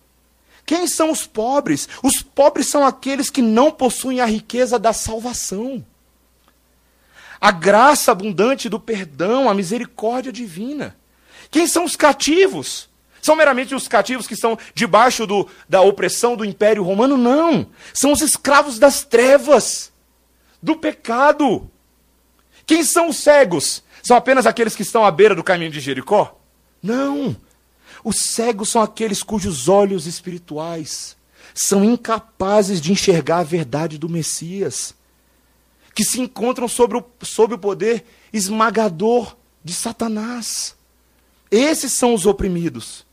[0.66, 1.88] Quem são os pobres?
[2.04, 5.86] Os pobres são aqueles que não possuem a riqueza da salvação.
[7.40, 10.96] A graça abundante do perdão, a misericórdia divina.
[11.50, 12.89] Quem são os cativos?
[13.22, 17.18] São meramente os cativos que estão debaixo do, da opressão do Império Romano?
[17.18, 17.68] Não.
[17.94, 19.92] São os escravos das trevas,
[20.62, 21.70] do pecado.
[22.66, 23.84] Quem são os cegos?
[24.02, 26.40] São apenas aqueles que estão à beira do caminho de Jericó?
[26.82, 27.36] Não.
[28.04, 31.18] Os cegos são aqueles cujos olhos espirituais
[31.54, 34.96] são incapazes de enxergar a verdade do Messias,
[35.94, 40.76] que se encontram sobre o, sob o poder esmagador de Satanás.
[41.52, 43.06] Esses são os oprimidos.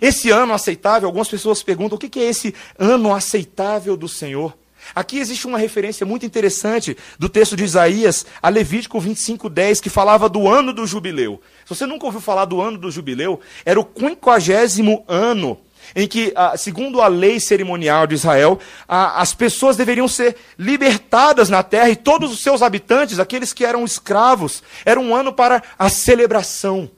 [0.00, 4.56] Esse ano aceitável, algumas pessoas perguntam o que é esse ano aceitável do Senhor.
[4.94, 9.90] Aqui existe uma referência muito interessante do texto de Isaías a Levítico 25, 10, que
[9.90, 11.40] falava do ano do jubileu.
[11.64, 15.58] Se você nunca ouviu falar do ano do jubileu, era o quinquagésimo ano
[15.94, 21.62] em que, ah, segundo a lei cerimonial de Israel, as pessoas deveriam ser libertadas na
[21.62, 25.88] terra e todos os seus habitantes, aqueles que eram escravos, era um ano para a
[25.88, 26.90] celebração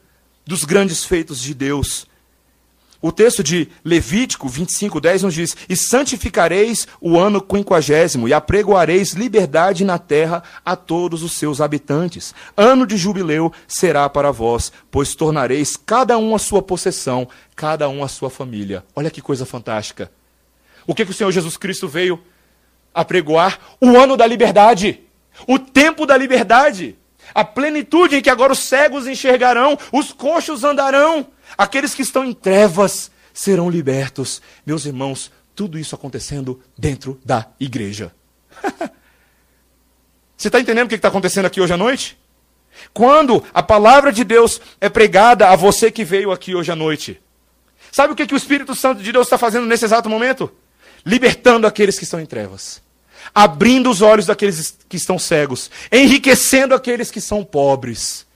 [0.47, 2.08] dos grandes feitos de Deus.
[3.01, 9.13] O texto de Levítico 25, 10 nos diz: E santificareis o ano quinquagésimo, e apregoareis
[9.13, 12.35] liberdade na terra a todos os seus habitantes.
[12.57, 18.03] Ano de jubileu será para vós, pois tornareis cada um a sua possessão, cada um
[18.03, 18.85] a sua família.
[18.97, 20.11] Olha que coisa fantástica.
[20.85, 22.21] O que, que o Senhor Jesus Cristo veio
[22.93, 23.61] apregoar?
[23.81, 25.03] O ano da liberdade,
[25.47, 26.97] o tempo da liberdade,
[27.33, 32.33] a plenitude em que agora os cegos enxergarão, os coxos andarão Aqueles que estão em
[32.33, 34.43] trevas serão libertos.
[34.67, 38.13] Meus irmãos, tudo isso acontecendo dentro da igreja.
[40.37, 42.17] Você está entendendo o que está acontecendo aqui hoje à noite?
[42.95, 47.21] Quando a palavra de Deus é pregada a você que veio aqui hoje à noite.
[47.91, 50.53] Sabe o que, que o Espírito Santo de Deus está fazendo nesse exato momento?
[51.05, 52.81] Libertando aqueles que estão em trevas.
[53.35, 55.73] Abrindo os olhos daqueles que estão cegos.
[55.91, 58.28] Enriquecendo aqueles que são pobres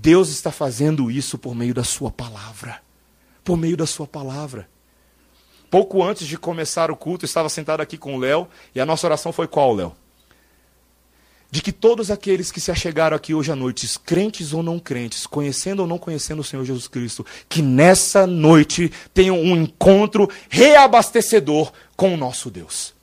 [0.00, 2.80] Deus está fazendo isso por meio da Sua palavra.
[3.44, 4.68] Por meio da Sua palavra.
[5.70, 8.86] Pouco antes de começar o culto, eu estava sentado aqui com o Léo e a
[8.86, 9.96] nossa oração foi qual, Léo?
[11.50, 15.26] de que todos aqueles que se achegaram aqui hoje à noite, crentes ou não crentes,
[15.26, 21.72] conhecendo ou não conhecendo o Senhor Jesus Cristo, que nessa noite tenham um encontro reabastecedor
[21.96, 22.94] com o nosso Deus.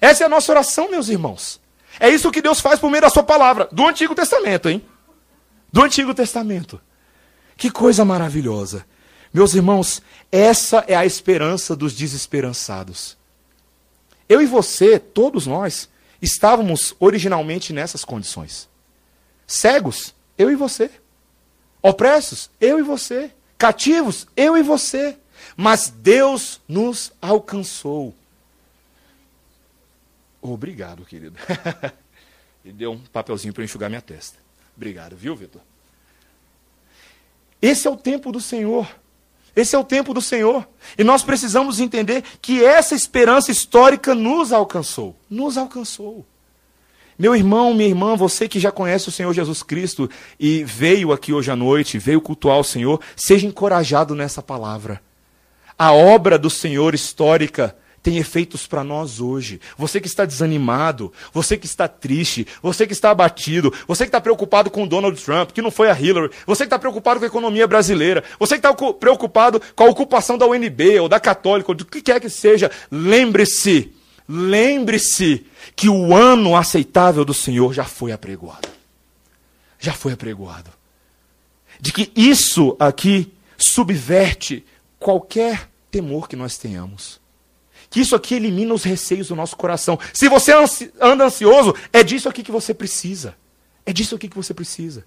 [0.00, 1.60] Essa é a nossa oração, meus irmãos.
[1.98, 4.82] É isso que Deus faz por meio da sua palavra, do Antigo Testamento, hein?
[5.72, 6.80] Do Antigo Testamento.
[7.56, 8.86] Que coisa maravilhosa.
[9.32, 10.02] Meus irmãos,
[10.32, 13.16] essa é a esperança dos desesperançados.
[14.28, 15.88] Eu e você, todos nós,
[16.20, 18.68] estávamos originalmente nessas condições.
[19.46, 20.90] Cegos, eu e você.
[21.82, 23.30] Opressos, eu e você.
[23.56, 25.16] Cativos, eu e você.
[25.56, 28.14] Mas Deus nos alcançou.
[30.40, 31.36] Obrigado, querido.
[32.64, 34.38] Ele deu um papelzinho para enxugar minha testa.
[34.78, 35.60] Obrigado, viu, Vitor?
[37.60, 38.88] Esse é o tempo do Senhor.
[39.56, 40.68] Esse é o tempo do Senhor.
[40.96, 45.16] E nós precisamos entender que essa esperança histórica nos alcançou.
[45.28, 46.24] Nos alcançou.
[47.18, 51.32] Meu irmão, minha irmã, você que já conhece o Senhor Jesus Cristo e veio aqui
[51.32, 55.02] hoje à noite, veio cultuar o Senhor, seja encorajado nessa palavra.
[55.76, 59.60] A obra do Senhor histórica tem efeitos para nós hoje.
[59.76, 64.20] Você que está desanimado, você que está triste, você que está abatido, você que está
[64.20, 67.28] preocupado com Donald Trump, que não foi a Hillary, você que está preocupado com a
[67.28, 71.74] economia brasileira, você que está preocupado com a ocupação da UNB ou da Católica, ou
[71.74, 73.92] do que quer que seja, lembre-se,
[74.28, 78.68] lembre-se que o ano aceitável do Senhor já foi apregoado.
[79.78, 80.70] Já foi apregoado.
[81.80, 84.64] De que isso aqui subverte
[84.98, 87.20] qualquer temor que nós tenhamos
[87.90, 89.98] que isso aqui elimina os receios do nosso coração.
[90.12, 90.52] Se você
[91.00, 93.34] anda ansioso, é disso aqui que você precisa.
[93.86, 95.04] É disso aqui que você precisa.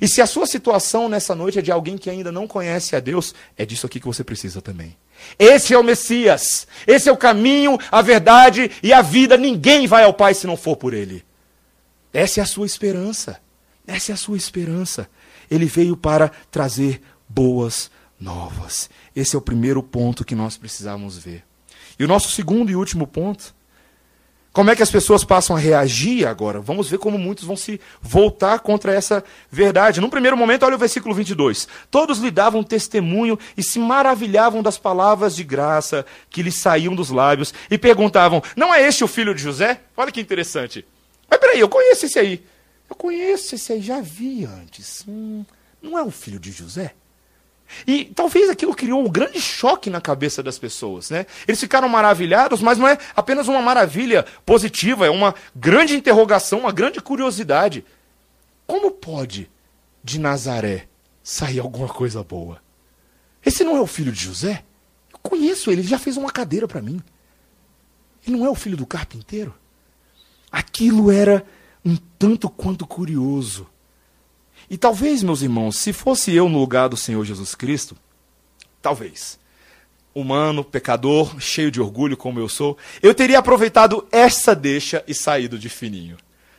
[0.00, 3.00] E se a sua situação nessa noite é de alguém que ainda não conhece a
[3.00, 4.96] Deus, é disso aqui que você precisa também.
[5.38, 6.66] Esse é o Messias.
[6.86, 9.36] Esse é o caminho, a verdade e a vida.
[9.36, 11.24] Ninguém vai ao Pai se não for por Ele.
[12.12, 13.40] Essa é a sua esperança.
[13.86, 15.08] Essa é a sua esperança.
[15.50, 18.90] Ele veio para trazer boas novas.
[19.16, 21.47] Esse é o primeiro ponto que nós precisamos ver.
[21.98, 23.54] E o nosso segundo e último ponto,
[24.52, 26.60] como é que as pessoas passam a reagir agora?
[26.60, 30.00] Vamos ver como muitos vão se voltar contra essa verdade.
[30.00, 31.68] Num primeiro momento, olha o versículo 22.
[31.90, 37.10] Todos lhe davam testemunho e se maravilhavam das palavras de graça que lhes saíam dos
[37.10, 39.80] lábios e perguntavam: Não é este o filho de José?
[39.96, 40.84] Olha que interessante.
[41.30, 42.44] Mas peraí, eu conheço esse aí.
[42.90, 45.04] Eu conheço esse aí, já vi antes.
[45.06, 45.44] Hum,
[45.80, 46.94] não é o filho de José?
[47.86, 51.10] E talvez aquilo criou um grande choque na cabeça das pessoas.
[51.10, 51.26] Né?
[51.46, 56.72] Eles ficaram maravilhados, mas não é apenas uma maravilha positiva, é uma grande interrogação, uma
[56.72, 57.84] grande curiosidade.
[58.66, 59.50] Como pode
[60.02, 60.88] de Nazaré
[61.22, 62.60] sair alguma coisa boa?
[63.44, 64.64] Esse não é o filho de José?
[65.12, 67.02] Eu conheço ele, ele já fez uma cadeira para mim.
[68.26, 69.54] Ele não é o filho do carpinteiro?
[70.50, 71.44] Aquilo era
[71.84, 73.66] um tanto quanto curioso.
[74.70, 77.96] E talvez, meus irmãos, se fosse eu no lugar do Senhor Jesus Cristo,
[78.82, 79.38] talvez,
[80.14, 85.58] humano, pecador, cheio de orgulho como eu sou, eu teria aproveitado essa deixa e saído
[85.58, 86.16] de fininho.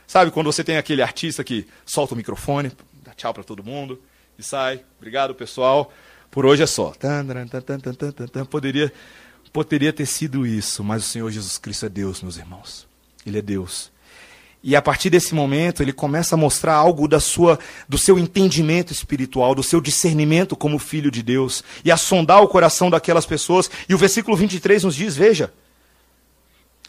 [0.07, 2.71] Sabe quando você tem aquele artista que solta o microfone,
[3.03, 4.01] dá tchau para todo mundo
[4.37, 4.83] e sai.
[4.97, 5.93] Obrigado, pessoal.
[6.31, 6.93] Por hoje é só.
[8.49, 8.91] Poderia,
[9.53, 12.87] poderia ter sido isso, mas o Senhor Jesus Cristo é Deus, meus irmãos.
[13.25, 13.91] Ele é Deus.
[14.61, 18.91] E a partir desse momento, ele começa a mostrar algo da sua, do seu entendimento
[18.91, 23.71] espiritual, do seu discernimento como filho de Deus, e a sondar o coração daquelas pessoas.
[23.87, 25.53] E o versículo 23 nos diz: Veja,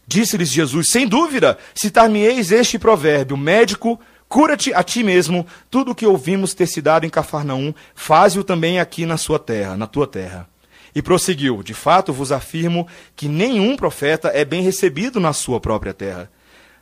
[0.04, 6.06] disse-lhes Jesus: Sem dúvida, citar-me-eis este provérbio: Médico, cura-te a ti mesmo, tudo o que
[6.06, 10.48] ouvimos ter se dado em Cafarnaum, faze-o também aqui na sua terra, na tua terra.
[10.92, 15.94] E prosseguiu: De fato vos afirmo que nenhum profeta é bem recebido na sua própria
[15.94, 16.28] terra.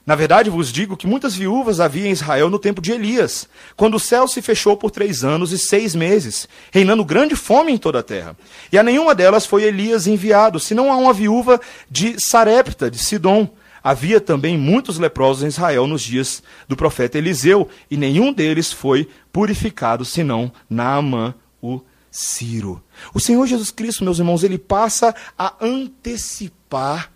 [0.09, 3.97] Na verdade, vos digo que muitas viúvas havia em Israel no tempo de Elias, quando
[3.97, 7.99] o céu se fechou por três anos e seis meses, reinando grande fome em toda
[7.99, 8.35] a terra.
[8.73, 13.51] E a nenhuma delas foi Elias enviado, senão a uma viúva de Sarepta, de Sidom.
[13.85, 19.11] Havia também muitos leprosos em Israel nos dias do profeta Eliseu, e nenhum deles foi
[19.31, 22.83] purificado, senão Naamã, o Ciro.
[23.13, 27.13] O Senhor Jesus Cristo, meus irmãos, ele passa a antecipar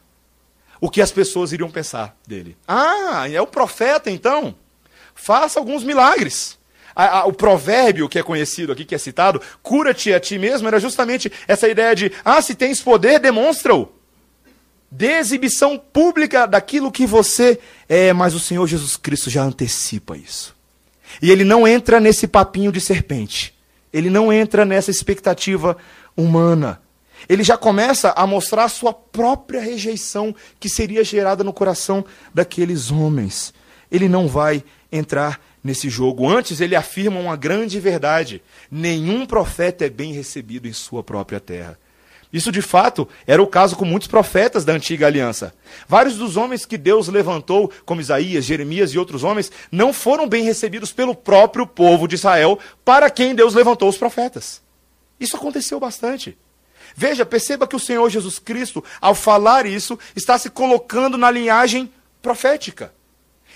[0.82, 2.56] o que as pessoas iriam pensar dele.
[2.66, 4.52] Ah, é o profeta então?
[5.14, 6.58] Faça alguns milagres.
[6.92, 10.66] A, a, o provérbio que é conhecido aqui, que é citado, cura-te a ti mesmo,
[10.66, 13.92] era justamente essa ideia de, ah, se tens poder, demonstra-o.
[14.90, 20.52] Dê exibição pública daquilo que você é, mas o Senhor Jesus Cristo já antecipa isso.
[21.22, 23.54] E ele não entra nesse papinho de serpente.
[23.92, 25.76] Ele não entra nessa expectativa
[26.16, 26.82] humana
[27.28, 32.90] ele já começa a mostrar a sua própria rejeição que seria gerada no coração daqueles
[32.90, 33.52] homens.
[33.90, 36.28] ele não vai entrar nesse jogo.
[36.28, 41.78] Antes, ele afirma uma grande verdade: nenhum profeta é bem recebido em sua própria terra.
[42.32, 45.54] Isso de fato era o caso com muitos profetas da antiga aliança.
[45.86, 50.42] Vários dos homens que Deus levantou, como Isaías, Jeremias e outros homens, não foram bem
[50.42, 54.62] recebidos pelo próprio povo de Israel, para quem Deus levantou os profetas.
[55.20, 56.38] Isso aconteceu bastante.
[56.94, 61.90] Veja, perceba que o Senhor Jesus Cristo, ao falar isso, está se colocando na linhagem
[62.20, 62.92] profética.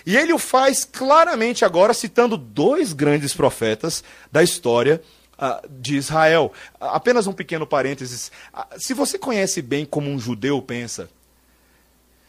[0.05, 5.03] E ele o faz claramente agora, citando dois grandes profetas da história
[5.37, 6.53] uh, de Israel.
[6.81, 8.31] Apenas um pequeno parênteses.
[8.55, 11.09] Uh, se você conhece bem como um judeu pensa,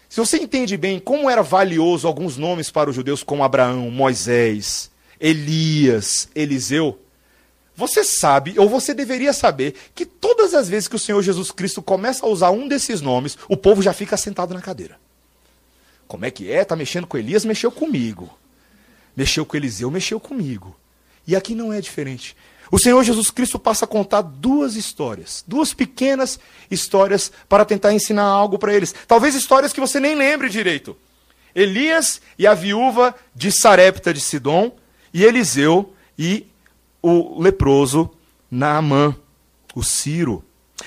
[0.09, 4.89] se você entende bem como era valioso alguns nomes para os judeus, como Abraão, Moisés,
[5.19, 6.99] Elias, Eliseu,
[7.77, 11.79] você sabe, ou você deveria saber, que todas as vezes que o Senhor Jesus Cristo
[11.79, 14.99] começa a usar um desses nomes, o povo já fica sentado na cadeira.
[16.07, 16.65] Como é que é?
[16.65, 18.35] Tá mexendo com Elias, mexeu comigo.
[19.15, 20.75] Mexeu com Eliseu, mexeu comigo.
[21.27, 22.35] E aqui não é diferente.
[22.71, 26.39] O Senhor Jesus Cristo passa a contar duas histórias, duas pequenas
[26.71, 28.95] histórias para tentar ensinar algo para eles.
[29.07, 30.97] Talvez histórias que você nem lembre direito.
[31.53, 34.75] Elias e a viúva de Sarepta de Sidom,
[35.13, 36.47] e Eliseu e
[37.01, 38.09] o leproso
[38.49, 39.15] Naamã,
[39.75, 40.43] o Ciro.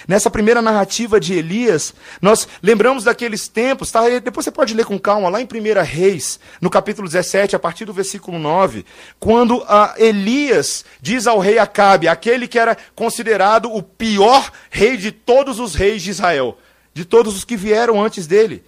[0.06, 1.92] Nessa primeira narrativa de Elias,
[2.22, 4.08] nós lembramos daqueles tempos, tá?
[4.20, 7.84] depois você pode ler com calma, lá em 1 Reis, no capítulo 17, a partir
[7.84, 8.86] do versículo 9,
[9.18, 9.64] quando
[9.96, 15.74] Elias diz ao rei Acabe, aquele que era considerado o pior rei de todos os
[15.74, 16.56] reis de Israel,
[16.94, 18.64] de todos os que vieram antes dele.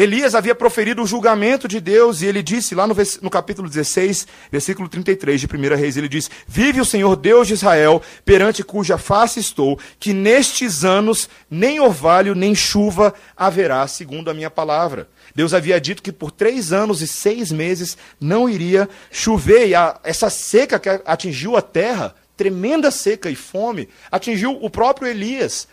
[0.00, 4.26] Elias havia proferido o julgamento de Deus e ele disse lá no, no, capítulo 16,
[4.50, 8.96] versículo 33 de 1 Reis, ele diz: Vive o Senhor Deus de Israel, perante cuja
[8.96, 15.06] face estou, que nestes anos nem orvalho nem chuva haverá, segundo a minha palavra.
[15.34, 20.00] Deus havia dito que por três anos e seis meses não iria chover, e a,
[20.02, 25.68] essa seca que atingiu a terra, tremenda seca e fome, atingiu o próprio Elias.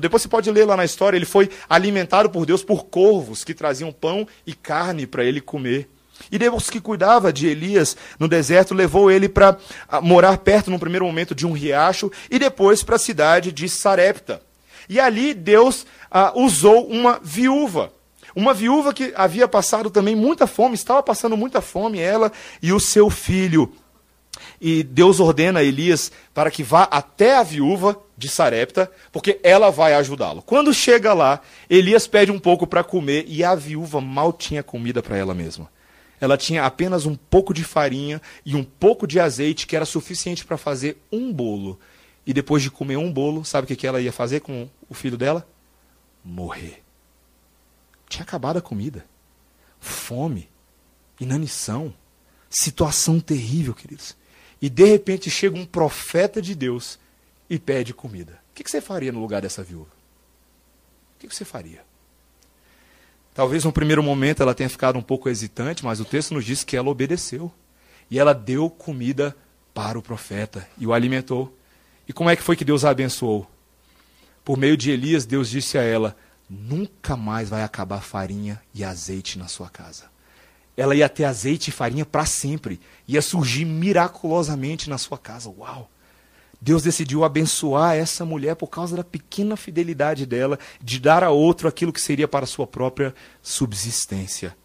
[0.00, 3.54] Depois você pode ler lá na história, ele foi alimentado por Deus por corvos que
[3.54, 5.88] traziam pão e carne para ele comer.
[6.30, 9.56] E Deus que cuidava de Elias no deserto levou ele para
[9.88, 13.68] ah, morar perto, num primeiro momento, de um riacho e depois para a cidade de
[13.68, 14.40] Sarepta.
[14.88, 17.92] E ali Deus ah, usou uma viúva.
[18.34, 22.80] Uma viúva que havia passado também muita fome, estava passando muita fome, ela e o
[22.80, 23.72] seu filho.
[24.60, 29.70] E Deus ordena a Elias para que vá até a viúva de Sarepta, porque ela
[29.70, 30.42] vai ajudá-lo.
[30.42, 35.02] Quando chega lá, Elias pede um pouco para comer e a viúva mal tinha comida
[35.02, 35.70] para ela mesma.
[36.20, 40.44] Ela tinha apenas um pouco de farinha e um pouco de azeite que era suficiente
[40.44, 41.78] para fazer um bolo.
[42.26, 45.18] E depois de comer um bolo, sabe o que ela ia fazer com o filho
[45.18, 45.46] dela?
[46.24, 46.82] Morrer.
[48.08, 49.04] Tinha acabado a comida.
[49.78, 50.48] Fome,
[51.20, 51.92] inanição,
[52.48, 54.16] situação terrível, queridos.
[54.60, 56.98] E de repente chega um profeta de Deus
[57.48, 58.40] e pede comida.
[58.50, 59.90] O que você faria no lugar dessa viúva?
[61.16, 61.82] O que você faria?
[63.34, 66.62] Talvez no primeiro momento ela tenha ficado um pouco hesitante, mas o texto nos diz
[66.62, 67.52] que ela obedeceu.
[68.10, 69.36] E ela deu comida
[69.72, 71.56] para o profeta e o alimentou.
[72.06, 73.50] E como é que foi que Deus a abençoou?
[74.44, 76.16] Por meio de Elias, Deus disse a ela:
[76.48, 80.13] Nunca mais vai acabar farinha e azeite na sua casa.
[80.76, 82.80] Ela ia ter azeite e farinha para sempre.
[83.06, 85.48] Ia surgir miraculosamente na sua casa.
[85.50, 85.90] Uau!
[86.60, 91.68] Deus decidiu abençoar essa mulher por causa da pequena fidelidade dela de dar a outro
[91.68, 94.56] aquilo que seria para a sua própria subsistência.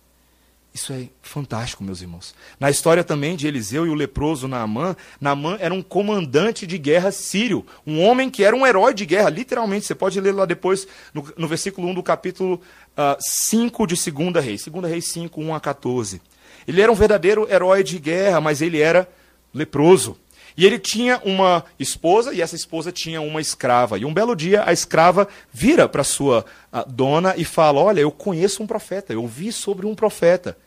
[0.73, 2.35] Isso é fantástico, meus irmãos.
[2.59, 7.11] Na história também de Eliseu e o leproso Naamã, Naamã era um comandante de guerra
[7.11, 9.85] sírio, um homem que era um herói de guerra, literalmente.
[9.85, 12.59] Você pode ler lá depois, no, no versículo 1 do capítulo uh,
[12.97, 14.65] ah, 5 de 2 Reis.
[14.65, 16.21] 2 Reis 5, 1 a 14.
[16.67, 19.09] Ele era um verdadeiro herói de guerra, mas ele era
[19.51, 20.17] leproso.
[20.59, 23.97] E ele tinha uma esposa, e essa esposa tinha uma escrava.
[23.97, 26.43] E um belo dia a escrava vira para sua
[26.85, 30.57] dona e fala: Olha, eu conheço um profeta, eu ouvi sobre um profeta.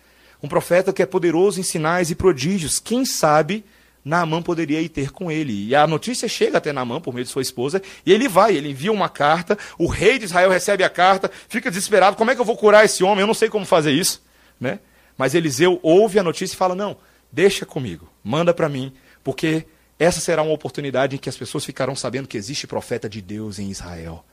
[0.43, 2.79] Um profeta que é poderoso em sinais e prodígios.
[2.79, 3.67] Quem sabe
[4.03, 5.67] Naamã poderia ir ter com ele.
[5.67, 8.71] E a notícia chega até Naamã por meio de sua esposa, e ele vai, ele
[8.71, 12.41] envia uma carta, o rei de Israel recebe a carta, fica desesperado, como é que
[12.41, 13.21] eu vou curar esse homem?
[13.21, 14.23] Eu não sei como fazer isso.
[14.59, 14.79] Né?
[15.19, 16.97] Mas Eliseu ouve a notícia e fala, não,
[17.31, 18.91] deixa comigo, manda para mim,
[19.23, 19.67] porque
[20.03, 23.59] essa será uma oportunidade em que as pessoas ficarão sabendo que existe profeta de Deus
[23.59, 24.25] em Israel.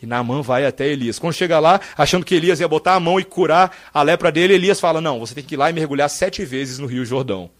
[0.00, 1.18] E Naamã vai até Elias.
[1.18, 4.54] Quando chega lá, achando que Elias ia botar a mão e curar a lepra dele,
[4.54, 7.50] Elias fala: Não, você tem que ir lá e mergulhar sete vezes no Rio Jordão.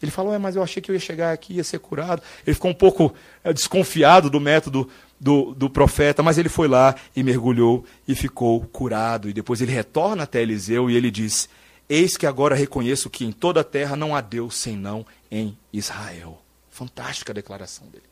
[0.00, 2.22] Ele falou: É, mas eu achei que eu ia chegar aqui, ia ser curado.
[2.46, 3.12] Ele ficou um pouco
[3.42, 4.88] é, desconfiado do método
[5.18, 9.28] do, do profeta, mas ele foi lá e mergulhou e ficou curado.
[9.28, 11.48] E depois ele retorna até Eliseu e ele diz:
[11.88, 16.40] Eis que agora reconheço que em toda a terra não há Deus senão em Israel.
[16.78, 18.04] Fantástica a declaração dele.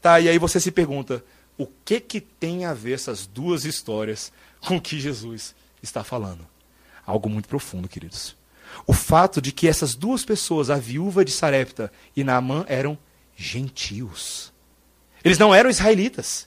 [0.00, 1.24] Tá, e aí você se pergunta,
[1.58, 6.46] o que que tem a ver essas duas histórias com o que Jesus está falando?
[7.04, 8.36] Algo muito profundo, queridos.
[8.86, 12.96] O fato de que essas duas pessoas, a viúva de Sarepta e Naamã, eram
[13.34, 14.52] gentios.
[15.24, 16.46] Eles não eram israelitas.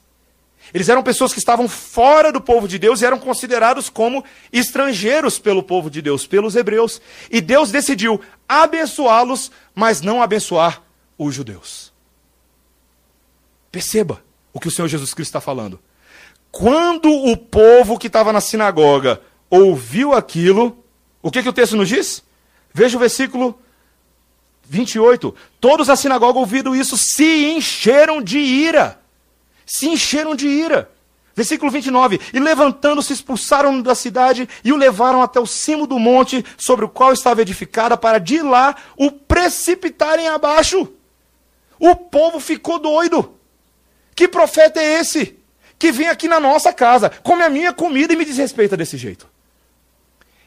[0.73, 5.37] Eles eram pessoas que estavam fora do povo de Deus e eram considerados como estrangeiros
[5.37, 7.01] pelo povo de Deus, pelos hebreus.
[7.29, 10.87] E Deus decidiu abençoá-los, mas não abençoar
[11.19, 11.91] os judeus.
[13.71, 15.79] Perceba o que o Senhor Jesus Cristo está falando.
[16.51, 20.83] Quando o povo que estava na sinagoga ouviu aquilo,
[21.21, 22.23] o que, que o texto nos diz?
[22.73, 23.59] Veja o versículo
[24.65, 25.35] 28.
[25.59, 28.99] Todos na sinagoga ouvindo isso se encheram de ira.
[29.65, 30.89] Se encheram de ira.
[31.35, 32.19] Versículo 29.
[32.33, 36.89] E levantando-se, expulsaram da cidade e o levaram até o cimo do monte sobre o
[36.89, 40.91] qual estava edificada, para de lá o precipitarem abaixo.
[41.79, 43.35] O povo ficou doido.
[44.15, 45.37] Que profeta é esse?
[45.77, 49.27] Que vem aqui na nossa casa, come a minha comida e me desrespeita desse jeito.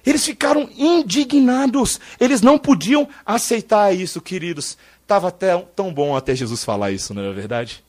[0.05, 1.99] Eles ficaram indignados.
[2.21, 4.77] Eles não podiam aceitar isso, queridos.
[5.01, 7.83] Estava até tão bom até Jesus falar isso, não é verdade?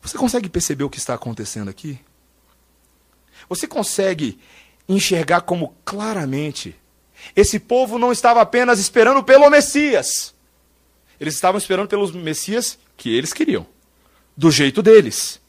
[0.00, 1.98] Você consegue perceber o que está acontecendo aqui?
[3.48, 4.38] Você consegue
[4.88, 6.76] enxergar como claramente
[7.34, 10.34] esse povo não estava apenas esperando pelo Messias.
[11.20, 13.66] Eles estavam esperando pelo Messias que eles queriam,
[14.36, 15.40] do jeito deles.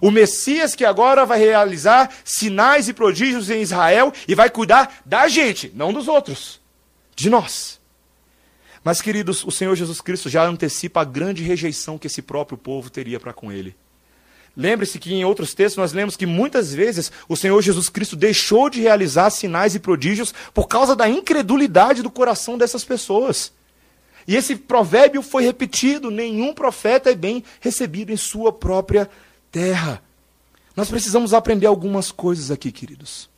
[0.00, 5.28] O Messias que agora vai realizar sinais e prodígios em Israel e vai cuidar da
[5.28, 6.60] gente, não dos outros,
[7.14, 7.80] de nós.
[8.84, 12.90] Mas, queridos, o Senhor Jesus Cristo já antecipa a grande rejeição que esse próprio povo
[12.90, 13.76] teria para com ele.
[14.56, 18.68] Lembre-se que em outros textos nós lemos que muitas vezes o Senhor Jesus Cristo deixou
[18.68, 23.52] de realizar sinais e prodígios por causa da incredulidade do coração dessas pessoas.
[24.26, 29.08] E esse provérbio foi repetido: nenhum profeta é bem recebido em sua própria
[29.50, 30.02] terra.
[30.74, 33.30] Nós precisamos aprender algumas coisas aqui, queridos.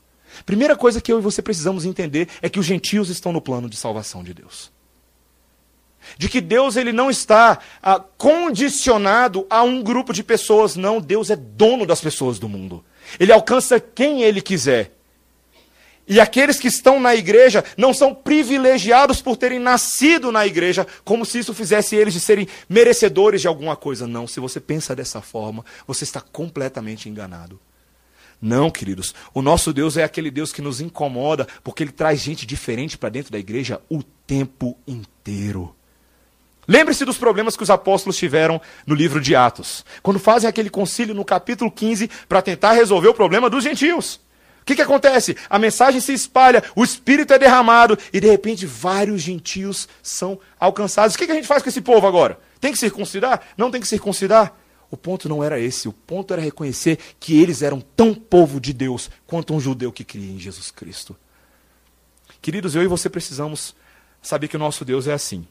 [0.45, 3.68] Primeira coisa que eu e você precisamos entender é que os gentios estão no plano
[3.68, 4.72] de salvação de Deus.
[6.18, 11.01] De que Deus ele não está ah, condicionado a um grupo de pessoas, não.
[11.01, 12.85] Deus é dono das pessoas do mundo.
[13.18, 14.93] Ele alcança quem ele quiser.
[16.07, 21.24] E aqueles que estão na igreja não são privilegiados por terem nascido na igreja, como
[21.24, 24.07] se isso fizesse eles de serem merecedores de alguma coisa.
[24.07, 27.59] Não, se você pensa dessa forma, você está completamente enganado.
[28.40, 32.44] Não, queridos, o nosso Deus é aquele Deus que nos incomoda, porque ele traz gente
[32.44, 35.74] diferente para dentro da igreja o tempo inteiro.
[36.68, 41.14] Lembre-se dos problemas que os apóstolos tiveram no livro de Atos, quando fazem aquele concílio
[41.14, 44.20] no capítulo 15 para tentar resolver o problema dos gentios.
[44.64, 45.36] O que, que acontece?
[45.50, 51.14] A mensagem se espalha, o Espírito é derramado e de repente vários gentios são alcançados.
[51.14, 52.40] O que, que a gente faz com esse povo agora?
[52.62, 53.42] Tem que circuncidar?
[53.58, 54.54] Não tem que circuncidar?
[54.90, 58.72] O ponto não era esse, o ponto era reconhecer que eles eram tão povo de
[58.72, 61.14] Deus quanto um judeu que cria em Jesus Cristo.
[62.40, 63.76] Queridos, eu e você precisamos
[64.22, 65.46] saber que o nosso Deus é assim.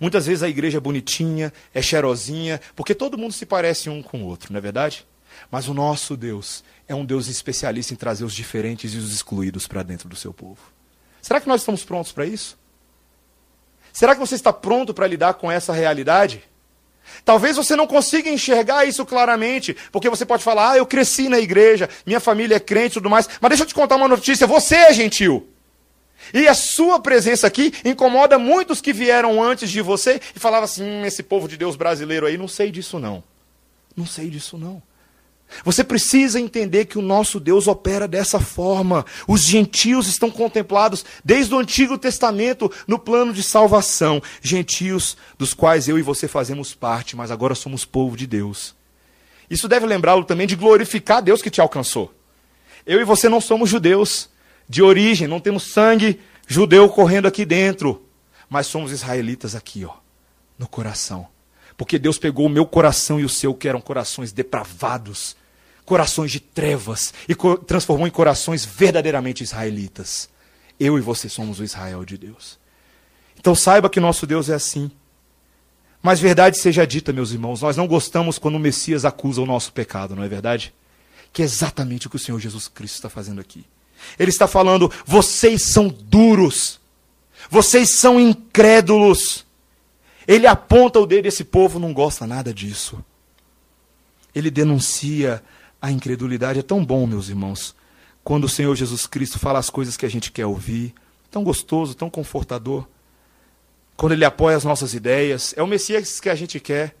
[0.00, 4.24] Muitas vezes a igreja é bonitinha, é cheirosinha, porque todo mundo se parece um com
[4.24, 5.06] o outro, não é verdade?
[5.50, 9.66] Mas o nosso Deus é um Deus especialista em trazer os diferentes e os excluídos
[9.66, 10.60] para dentro do seu povo.
[11.22, 12.58] Será que nós estamos prontos para isso?
[13.92, 16.44] Será que você está pronto para lidar com essa realidade?
[17.24, 21.38] Talvez você não consiga enxergar isso claramente, porque você pode falar: ah, eu cresci na
[21.38, 23.28] igreja, minha família é crente e tudo mais.
[23.40, 25.48] Mas deixa eu te contar uma notícia: você é gentil.
[26.34, 30.84] E a sua presença aqui incomoda muitos que vieram antes de você e falavam assim:
[30.84, 33.22] hum, esse povo de Deus brasileiro aí, não sei disso não.
[33.96, 34.82] Não sei disso não.
[35.64, 39.04] Você precisa entender que o nosso Deus opera dessa forma.
[39.26, 44.22] Os gentios estão contemplados desde o Antigo Testamento no plano de salvação.
[44.40, 48.74] Gentios dos quais eu e você fazemos parte, mas agora somos povo de Deus.
[49.50, 52.12] Isso deve lembrá-lo também de glorificar Deus que te alcançou.
[52.86, 54.28] Eu e você não somos judeus
[54.68, 58.02] de origem, não temos sangue judeu correndo aqui dentro,
[58.48, 59.92] mas somos israelitas aqui, ó,
[60.58, 61.28] no coração.
[61.78, 65.36] Porque Deus pegou o meu coração e o seu, que eram corações depravados,
[65.84, 70.28] corações de trevas, e transformou em corações verdadeiramente israelitas.
[70.78, 72.58] Eu e você somos o Israel de Deus.
[73.38, 74.90] Então saiba que nosso Deus é assim.
[76.02, 79.72] Mas verdade seja dita, meus irmãos, nós não gostamos quando o Messias acusa o nosso
[79.72, 80.74] pecado, não é verdade?
[81.32, 83.64] Que é exatamente o que o Senhor Jesus Cristo está fazendo aqui.
[84.18, 86.80] Ele está falando: vocês são duros,
[87.48, 89.46] vocês são incrédulos.
[90.28, 93.02] Ele aponta o dedo esse povo não gosta nada disso.
[94.34, 95.42] Ele denuncia
[95.80, 96.58] a incredulidade.
[96.58, 97.74] É tão bom, meus irmãos,
[98.22, 100.94] quando o Senhor Jesus Cristo fala as coisas que a gente quer ouvir.
[101.30, 102.86] Tão gostoso, tão confortador.
[103.96, 105.54] Quando ele apoia as nossas ideias.
[105.56, 106.94] É o Messias que a gente quer.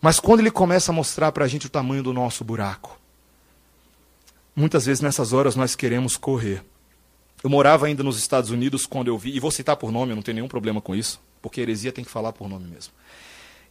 [0.00, 2.98] Mas quando ele começa a mostrar para a gente o tamanho do nosso buraco.
[4.54, 6.64] Muitas vezes nessas horas nós queremos correr.
[7.42, 10.16] Eu morava ainda nos Estados Unidos quando eu vi, e vou citar por nome, eu
[10.16, 12.92] não tenho nenhum problema com isso, porque heresia tem que falar por nome mesmo.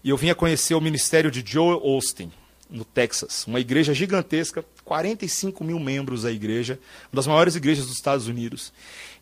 [0.04, 2.32] E eu vim a conhecer o ministério de Joel Austin,
[2.70, 6.80] no Texas, uma igreja gigantesca, 45 mil membros a igreja,
[7.12, 8.72] uma das maiores igrejas dos Estados Unidos.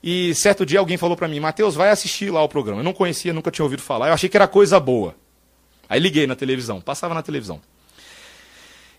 [0.04, 2.82] E certo dia alguém falou para mim, Mateus, vai assistir lá o programa.
[2.82, 5.16] Eu não conhecia, nunca tinha ouvido falar, eu achei que era coisa boa.
[5.90, 7.60] Aí liguei na televisão, passava na televisão.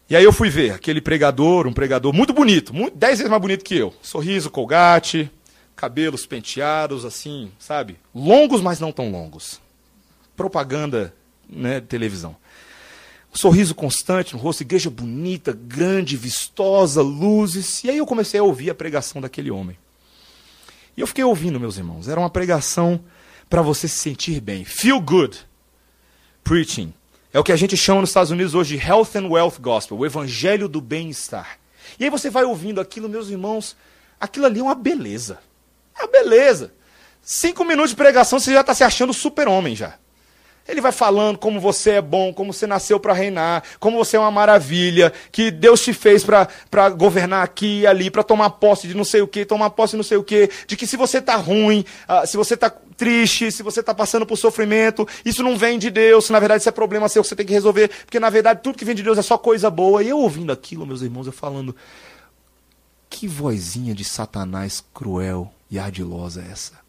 [0.08, 3.40] E aí eu fui ver aquele pregador, um pregador muito bonito, muito, dez vezes mais
[3.40, 3.94] bonito que eu.
[4.02, 5.30] Sorriso, colgate,
[5.80, 7.96] cabelos penteados, assim, sabe?
[8.14, 9.58] Longos, mas não tão longos.
[10.36, 11.14] Propaganda,
[11.48, 12.36] né, de televisão.
[13.32, 17.82] Sorriso constante no rosto, igreja bonita, grande, vistosa, luzes.
[17.82, 19.78] E aí eu comecei a ouvir a pregação daquele homem.
[20.98, 22.08] E eu fiquei ouvindo, meus irmãos.
[22.08, 23.00] Era uma pregação
[23.48, 24.66] para você se sentir bem.
[24.66, 25.38] Feel good
[26.44, 26.92] preaching.
[27.32, 29.96] É o que a gente chama nos Estados Unidos hoje de Health and Wealth Gospel,
[29.96, 31.58] o evangelho do bem-estar.
[31.98, 33.74] E aí você vai ouvindo aquilo, meus irmãos,
[34.20, 35.38] aquilo ali é uma beleza.
[36.02, 36.72] É beleza.
[37.22, 39.94] Cinco minutos de pregação, você já está se achando super-homem já.
[40.68, 44.20] Ele vai falando como você é bom, como você nasceu para reinar, como você é
[44.20, 48.94] uma maravilha, que Deus te fez para governar aqui e ali, para tomar posse de
[48.94, 51.18] não sei o que, tomar posse de não sei o que, de que se você
[51.18, 55.56] está ruim, uh, se você está triste, se você está passando por sofrimento, isso não
[55.56, 58.20] vem de Deus, na verdade isso é problema seu que você tem que resolver, porque
[58.20, 60.02] na verdade tudo que vem de Deus é só coisa boa.
[60.02, 61.74] E eu ouvindo aquilo, meus irmãos, eu falando,
[63.08, 66.80] que vozinha de Satanás cruel e ardilosa é essa?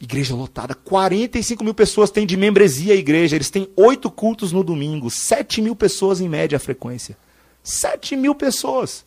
[0.00, 4.62] Igreja lotada, 45 mil pessoas têm de membresia a igreja, eles têm oito cultos no
[4.62, 7.16] domingo, 7 mil pessoas em média a frequência.
[7.64, 9.04] 7 mil pessoas,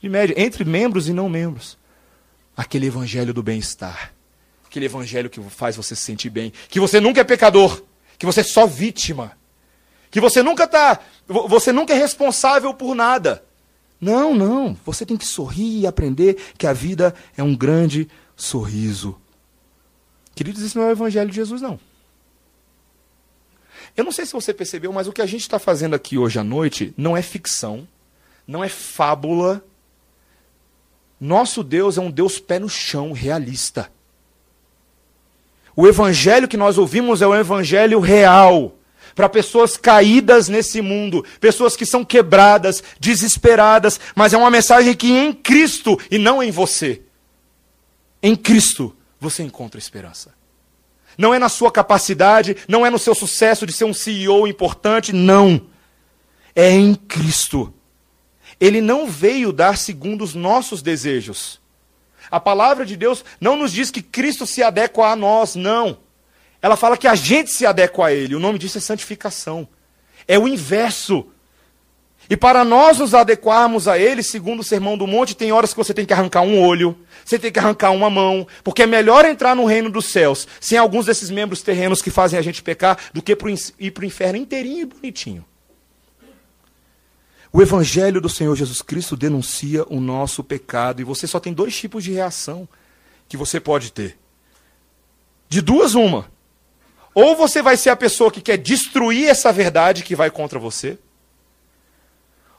[0.00, 1.76] de média, entre membros e não membros.
[2.56, 4.12] Aquele evangelho do bem-estar,
[4.64, 7.82] aquele evangelho que faz você se sentir bem, que você nunca é pecador,
[8.16, 9.32] que você é só vítima,
[10.10, 13.44] que você nunca tá, você nunca é responsável por nada.
[14.00, 18.08] Não, não, você tem que sorrir e aprender que a vida é um grande
[18.42, 19.16] sorriso
[20.40, 21.78] Queridos, isso não é o evangelho de Jesus, não.
[23.94, 26.38] Eu não sei se você percebeu, mas o que a gente está fazendo aqui hoje
[26.38, 27.86] à noite não é ficção,
[28.46, 29.62] não é fábula.
[31.20, 33.92] Nosso Deus é um Deus pé no chão, realista.
[35.76, 38.76] O evangelho que nós ouvimos é o evangelho real.
[39.14, 45.10] Para pessoas caídas nesse mundo, pessoas que são quebradas, desesperadas, mas é uma mensagem que
[45.10, 47.02] em Cristo e não em você.
[48.22, 50.34] Em Cristo você encontra esperança.
[51.16, 55.12] Não é na sua capacidade, não é no seu sucesso de ser um CEO importante,
[55.12, 55.66] não.
[56.54, 57.74] É em Cristo.
[58.58, 61.60] Ele não veio dar segundo os nossos desejos.
[62.30, 65.98] A palavra de Deus não nos diz que Cristo se adequa a nós, não.
[66.62, 68.34] Ela fala que a gente se adequa a Ele.
[68.34, 69.66] O nome disso é santificação.
[70.28, 71.26] É o inverso.
[72.30, 75.76] E para nós nos adequarmos a Ele, segundo o Sermão do Monte, tem horas que
[75.76, 79.24] você tem que arrancar um olho, você tem que arrancar uma mão, porque é melhor
[79.24, 82.96] entrar no reino dos céus sem alguns desses membros terrenos que fazem a gente pecar
[83.12, 83.36] do que
[83.80, 85.44] ir para o inferno inteirinho e bonitinho.
[87.52, 91.76] O Evangelho do Senhor Jesus Cristo denuncia o nosso pecado e você só tem dois
[91.76, 92.68] tipos de reação
[93.28, 94.16] que você pode ter.
[95.48, 96.30] De duas, uma.
[97.12, 100.96] Ou você vai ser a pessoa que quer destruir essa verdade que vai contra você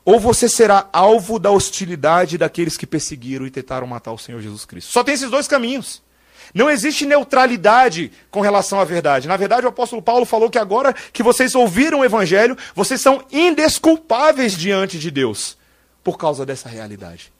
[0.03, 4.65] ou você será alvo da hostilidade daqueles que perseguiram e tentaram matar o Senhor Jesus
[4.65, 4.91] Cristo.
[4.91, 6.01] Só tem esses dois caminhos.
[6.53, 9.27] Não existe neutralidade com relação à verdade.
[9.27, 13.23] Na verdade, o apóstolo Paulo falou que agora que vocês ouviram o evangelho, vocês são
[13.31, 15.57] indesculpáveis diante de Deus
[16.03, 17.31] por causa dessa realidade.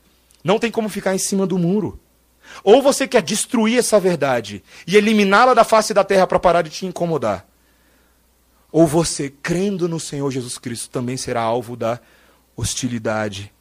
[0.44, 2.00] Não tem como ficar em cima do muro.
[2.64, 6.70] Ou você quer destruir essa verdade e eliminá-la da face da terra para parar de
[6.70, 7.46] te incomodar.
[8.72, 12.00] Ou você, crendo no Senhor Jesus Cristo, também será alvo da
[12.62, 13.52] hostilidade.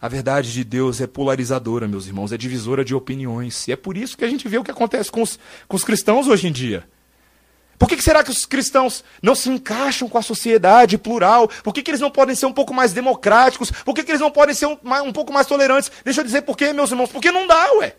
[0.00, 3.66] A verdade de Deus é polarizadora, meus irmãos, é divisora de opiniões.
[3.68, 5.38] E é por isso que a gente vê o que acontece com os,
[5.68, 6.84] com os cristãos hoje em dia.
[7.78, 11.48] Por que, que, será que os cristãos não se encaixam com a sociedade plural?
[11.64, 13.70] Por que, que eles não podem ser um pouco mais democráticos?
[13.70, 15.90] Por que, que eles não podem ser um, um pouco mais tolerantes?
[16.04, 17.10] Deixa eu dizer por quê, meus irmãos.
[17.10, 17.96] Porque não dá, ué.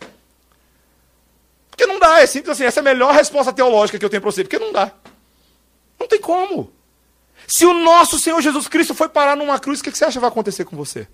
[1.69, 2.63] Porque não dá, é simples assim.
[2.63, 4.43] Essa é a melhor resposta teológica que eu tenho para você.
[4.43, 4.91] Porque não dá.
[5.99, 6.71] Não tem como.
[7.47, 10.19] Se o nosso Senhor Jesus Cristo foi parar numa cruz, o que você acha que
[10.19, 11.07] vai acontecer com você?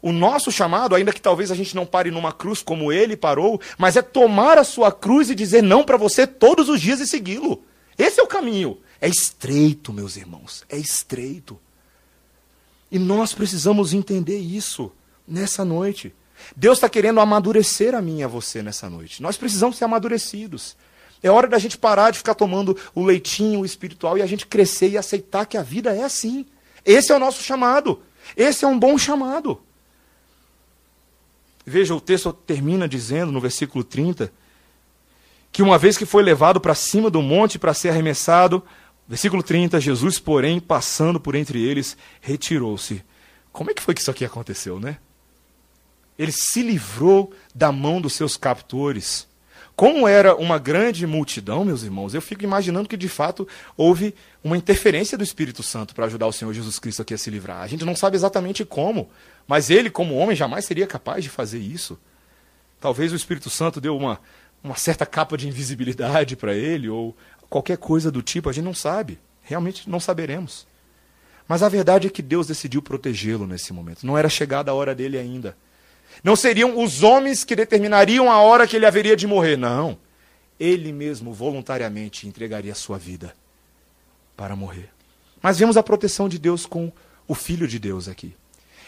[0.00, 3.60] O nosso chamado, ainda que talvez a gente não pare numa cruz como ele parou,
[3.76, 7.06] mas é tomar a sua cruz e dizer não para você todos os dias e
[7.06, 7.62] segui-lo.
[7.96, 8.78] Esse é o caminho.
[9.00, 11.58] É estreito, meus irmãos, é estreito.
[12.90, 14.92] E nós precisamos entender isso.
[15.28, 16.14] nessa noite.
[16.56, 19.22] Deus está querendo amadurecer a mim e a você nessa noite.
[19.22, 20.76] Nós precisamos ser amadurecidos.
[21.22, 24.90] É hora da gente parar de ficar tomando o leitinho espiritual e a gente crescer
[24.90, 26.46] e aceitar que a vida é assim.
[26.84, 28.02] Esse é o nosso chamado.
[28.36, 29.60] Esse é um bom chamado.
[31.66, 34.32] Veja, o texto termina dizendo no versículo 30
[35.52, 38.62] que uma vez que foi levado para cima do monte para ser arremessado,
[39.06, 43.04] versículo 30, Jesus, porém, passando por entre eles, retirou-se.
[43.52, 44.96] Como é que foi que isso aqui aconteceu, né?
[46.18, 49.27] Ele se livrou da mão dos seus captores.
[49.78, 54.12] Como era uma grande multidão, meus irmãos, eu fico imaginando que de fato houve
[54.42, 57.62] uma interferência do Espírito Santo para ajudar o Senhor Jesus Cristo aqui a se livrar.
[57.62, 59.08] A gente não sabe exatamente como,
[59.46, 61.96] mas ele, como homem, jamais seria capaz de fazer isso.
[62.80, 64.18] Talvez o Espírito Santo deu uma,
[64.64, 67.16] uma certa capa de invisibilidade para ele, ou
[67.48, 69.16] qualquer coisa do tipo, a gente não sabe.
[69.42, 70.66] Realmente não saberemos.
[71.46, 74.04] Mas a verdade é que Deus decidiu protegê-lo nesse momento.
[74.04, 75.56] Não era chegada a hora dele ainda.
[76.22, 79.56] Não seriam os homens que determinariam a hora que ele haveria de morrer.
[79.56, 79.98] Não.
[80.58, 83.34] Ele mesmo voluntariamente entregaria a sua vida
[84.36, 84.90] para morrer.
[85.40, 86.92] Mas vemos a proteção de Deus com
[87.26, 88.34] o Filho de Deus aqui.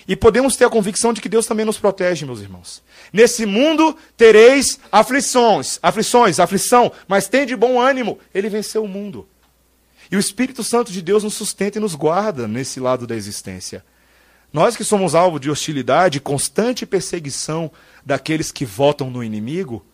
[0.08, 2.82] E podemos ter a convicção de que Deus também nos protege, meus irmãos.
[3.12, 9.28] Nesse mundo tereis aflições, aflições, aflição, mas tem de bom ânimo, ele venceu o mundo.
[10.10, 13.84] E o Espírito Santo de Deus nos sustenta e nos guarda nesse lado da existência.
[14.52, 17.70] Nós que somos alvo de hostilidade, constante perseguição
[18.04, 19.84] daqueles que votam no inimigo,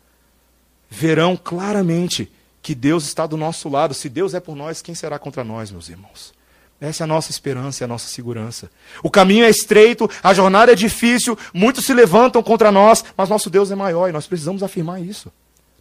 [0.88, 2.30] verão claramente
[2.62, 3.94] que Deus está do nosso lado.
[3.94, 6.34] Se Deus é por nós, quem será contra nós, meus irmãos?
[6.80, 8.70] Essa é a nossa esperança e a nossa segurança.
[9.02, 13.48] O caminho é estreito, a jornada é difícil, muitos se levantam contra nós, mas nosso
[13.48, 15.32] Deus é maior e nós precisamos afirmar isso.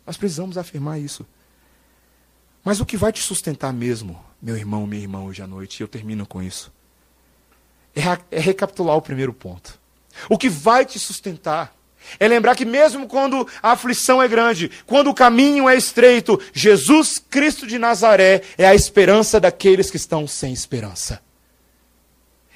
[0.06, 1.26] Nós precisamos afirmar isso.
[2.64, 5.84] Mas o que vai te sustentar mesmo, meu irmão, minha irmã, hoje à noite, e
[5.84, 6.72] eu termino com isso,
[7.96, 9.80] é, é recapitular o primeiro ponto.
[10.30, 11.74] O que vai te sustentar
[12.20, 17.20] é lembrar que mesmo quando a aflição é grande, quando o caminho é estreito, Jesus
[17.30, 21.22] Cristo de Nazaré é a esperança daqueles que estão sem esperança.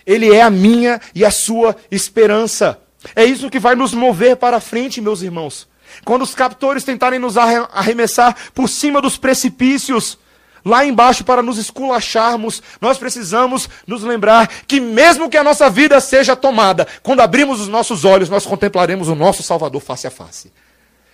[0.05, 2.79] Ele é a minha e a sua esperança.
[3.15, 5.67] É isso que vai nos mover para frente, meus irmãos.
[6.05, 10.17] Quando os captores tentarem nos arremessar por cima dos precipícios,
[10.63, 15.99] lá embaixo para nos esculacharmos, nós precisamos nos lembrar que, mesmo que a nossa vida
[15.99, 20.51] seja tomada, quando abrimos os nossos olhos, nós contemplaremos o nosso Salvador face a face.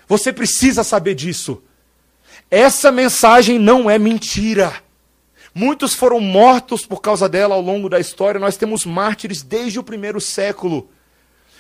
[0.08, 1.62] Você precisa saber disso.
[2.50, 4.74] Essa mensagem não é mentira.
[5.54, 8.40] Muitos foram mortos por causa dela ao longo da história.
[8.40, 10.90] Nós temos mártires desde o primeiro século.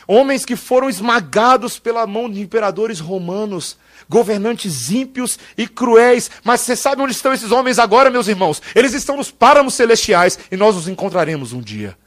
[0.07, 3.77] Homens que foram esmagados pela mão de imperadores romanos
[4.09, 6.29] governantes ímpios e cruéis.
[6.43, 8.61] Mas você sabe onde estão esses homens agora, meus irmãos?
[8.73, 11.97] Eles estão nos páramos celestiais e nós os encontraremos um dia.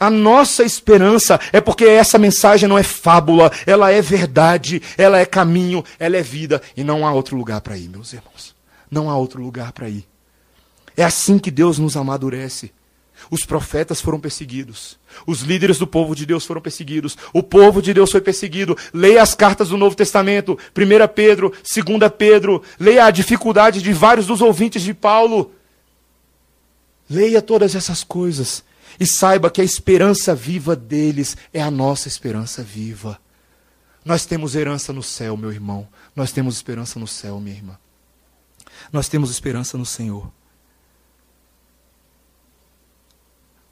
[0.00, 5.26] A nossa esperança é porque essa mensagem não é fábula, ela é verdade, ela é
[5.26, 8.54] caminho, ela é vida e não há outro lugar para ir, meus irmãos.
[8.88, 10.06] Não há outro lugar para ir.
[10.96, 12.72] É assim que Deus nos amadurece.
[13.30, 14.98] Os profetas foram perseguidos.
[15.26, 17.16] Os líderes do povo de Deus foram perseguidos.
[17.32, 18.76] O povo de Deus foi perseguido.
[18.92, 22.62] Leia as cartas do Novo Testamento, 1 Pedro, 2 Pedro.
[22.78, 25.52] Leia a dificuldade de vários dos ouvintes de Paulo.
[27.08, 28.62] Leia todas essas coisas
[28.98, 33.18] e saiba que a esperança viva deles é a nossa esperança viva.
[34.04, 35.86] Nós temos herança no céu, meu irmão.
[36.16, 37.78] Nós temos esperança no céu, minha irmã.
[38.92, 40.30] Nós temos esperança no Senhor.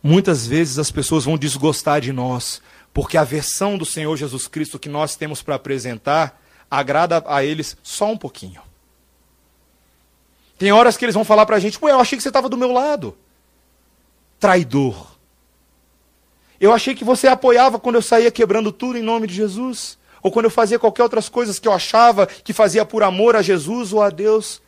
[0.06, 2.62] Muitas vezes as pessoas vão desgostar de nós,
[2.94, 6.40] porque a versão do Senhor Jesus Cristo que nós temos para apresentar
[6.70, 8.62] agrada a eles só um pouquinho.
[10.56, 12.48] Tem horas que eles vão falar para a gente: Ué, eu achei que você estava
[12.48, 13.18] do meu lado.
[14.38, 15.08] Traidor.
[16.60, 19.98] Eu achei que você apoiava quando eu saía quebrando tudo em nome de Jesus.
[20.22, 23.42] Ou quando eu fazia qualquer outras coisas que eu achava que fazia por amor a
[23.42, 24.62] Jesus ou a Deus.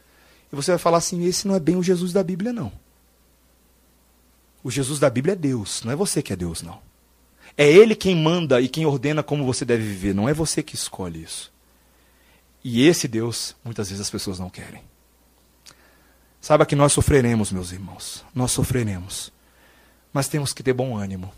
[0.52, 2.72] E você vai falar assim: esse não é bem o Jesus da Bíblia, não.
[4.62, 6.80] O Jesus da Bíblia é Deus, não é você que é Deus, não.
[7.56, 10.74] É Ele quem manda e quem ordena como você deve viver, não é você que
[10.74, 11.52] escolhe isso.
[12.62, 14.82] E esse Deus, muitas vezes as pessoas não querem.
[16.40, 19.32] Saiba que nós sofreremos, meus irmãos, nós sofreremos.
[20.12, 21.32] Mas temos que ter bom ânimo.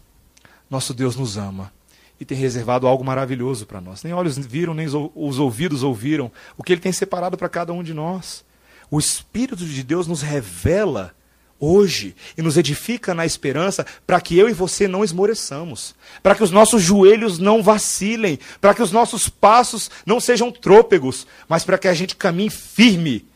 [0.68, 1.72] Nosso Deus nos ama
[2.18, 4.02] e tem reservado algo maravilhoso para nós.
[4.02, 7.82] Nem olhos viram, nem os ouvidos ouviram o que Ele tem separado para cada um
[7.82, 8.44] de nós.
[8.90, 11.14] O Espírito de Deus nos revela
[11.60, 16.42] hoje e nos edifica na esperança para que eu e você não esmoreçamos, para que
[16.42, 21.76] os nossos joelhos não vacilem, para que os nossos passos não sejam trôpegos, mas para
[21.76, 23.28] que a gente caminhe firme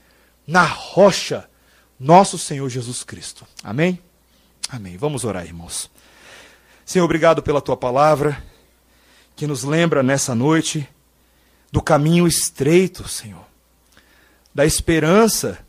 [0.46, 1.48] na rocha,
[2.00, 3.46] nosso Senhor Jesus Cristo.
[3.62, 4.00] Amém?
[4.68, 4.96] Amém.
[4.96, 5.90] Vamos orar, irmãos.
[6.84, 8.42] Senhor, obrigado pela tua palavra.
[9.36, 10.88] que nos lembra nessa noite
[11.72, 13.44] do caminho estreito, Senhor,
[14.54, 15.63] da esperança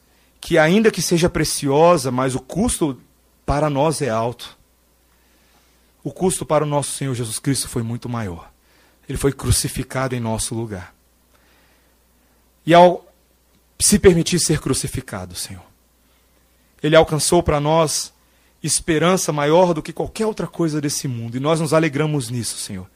[0.45, 3.01] que, ainda que seja preciosa, mas o custo
[3.47, 4.55] para nós é alto.
[6.03, 8.51] O custo para o nosso Senhor Jesus Cristo foi muito maior.
[9.09, 10.93] Ele foi crucificado em nosso lugar.
[12.63, 13.11] E ao
[13.79, 15.65] se permitir ser crucificado, Senhor,
[16.83, 18.13] ele alcançou para nós
[18.61, 21.37] esperança maior do que qualquer outra coisa desse mundo.
[21.37, 22.87] E nós nos alegramos nisso, Senhor.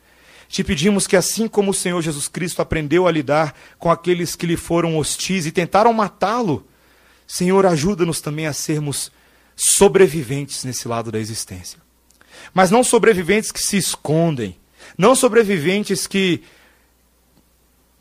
[0.47, 4.45] Te pedimos que, assim como o Senhor Jesus Cristo aprendeu a lidar com aqueles que
[4.45, 6.68] lhe foram hostis e tentaram matá-lo,
[7.31, 9.11] Senhor, ajuda-nos também a sermos
[9.55, 11.77] sobreviventes nesse lado da existência.
[12.55, 14.57] Mas não sobreviventes que se escondem,
[14.97, 16.41] não sobreviventes que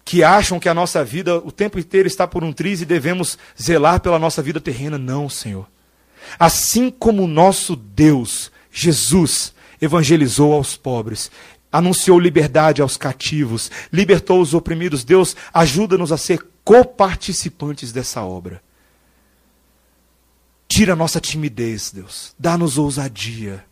[0.03, 3.37] que acham que a nossa vida o tempo inteiro está por um triz e devemos
[3.61, 4.97] zelar pela nossa vida terrena.
[4.97, 5.69] Não, Senhor.
[6.39, 11.31] Assim como o nosso Deus, Jesus, evangelizou aos pobres,
[11.71, 18.63] anunciou liberdade aos cativos, libertou os oprimidos, Deus ajuda-nos a ser coparticipantes dessa obra.
[20.69, 22.35] Tira a nossa timidez, Deus.
[22.39, 23.65] Dá-nos ousadia.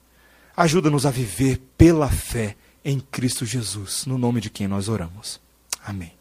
[0.56, 5.38] Ajuda-nos a viver pela fé em Cristo Jesus, no nome de quem nós oramos.
[5.84, 6.15] Amém.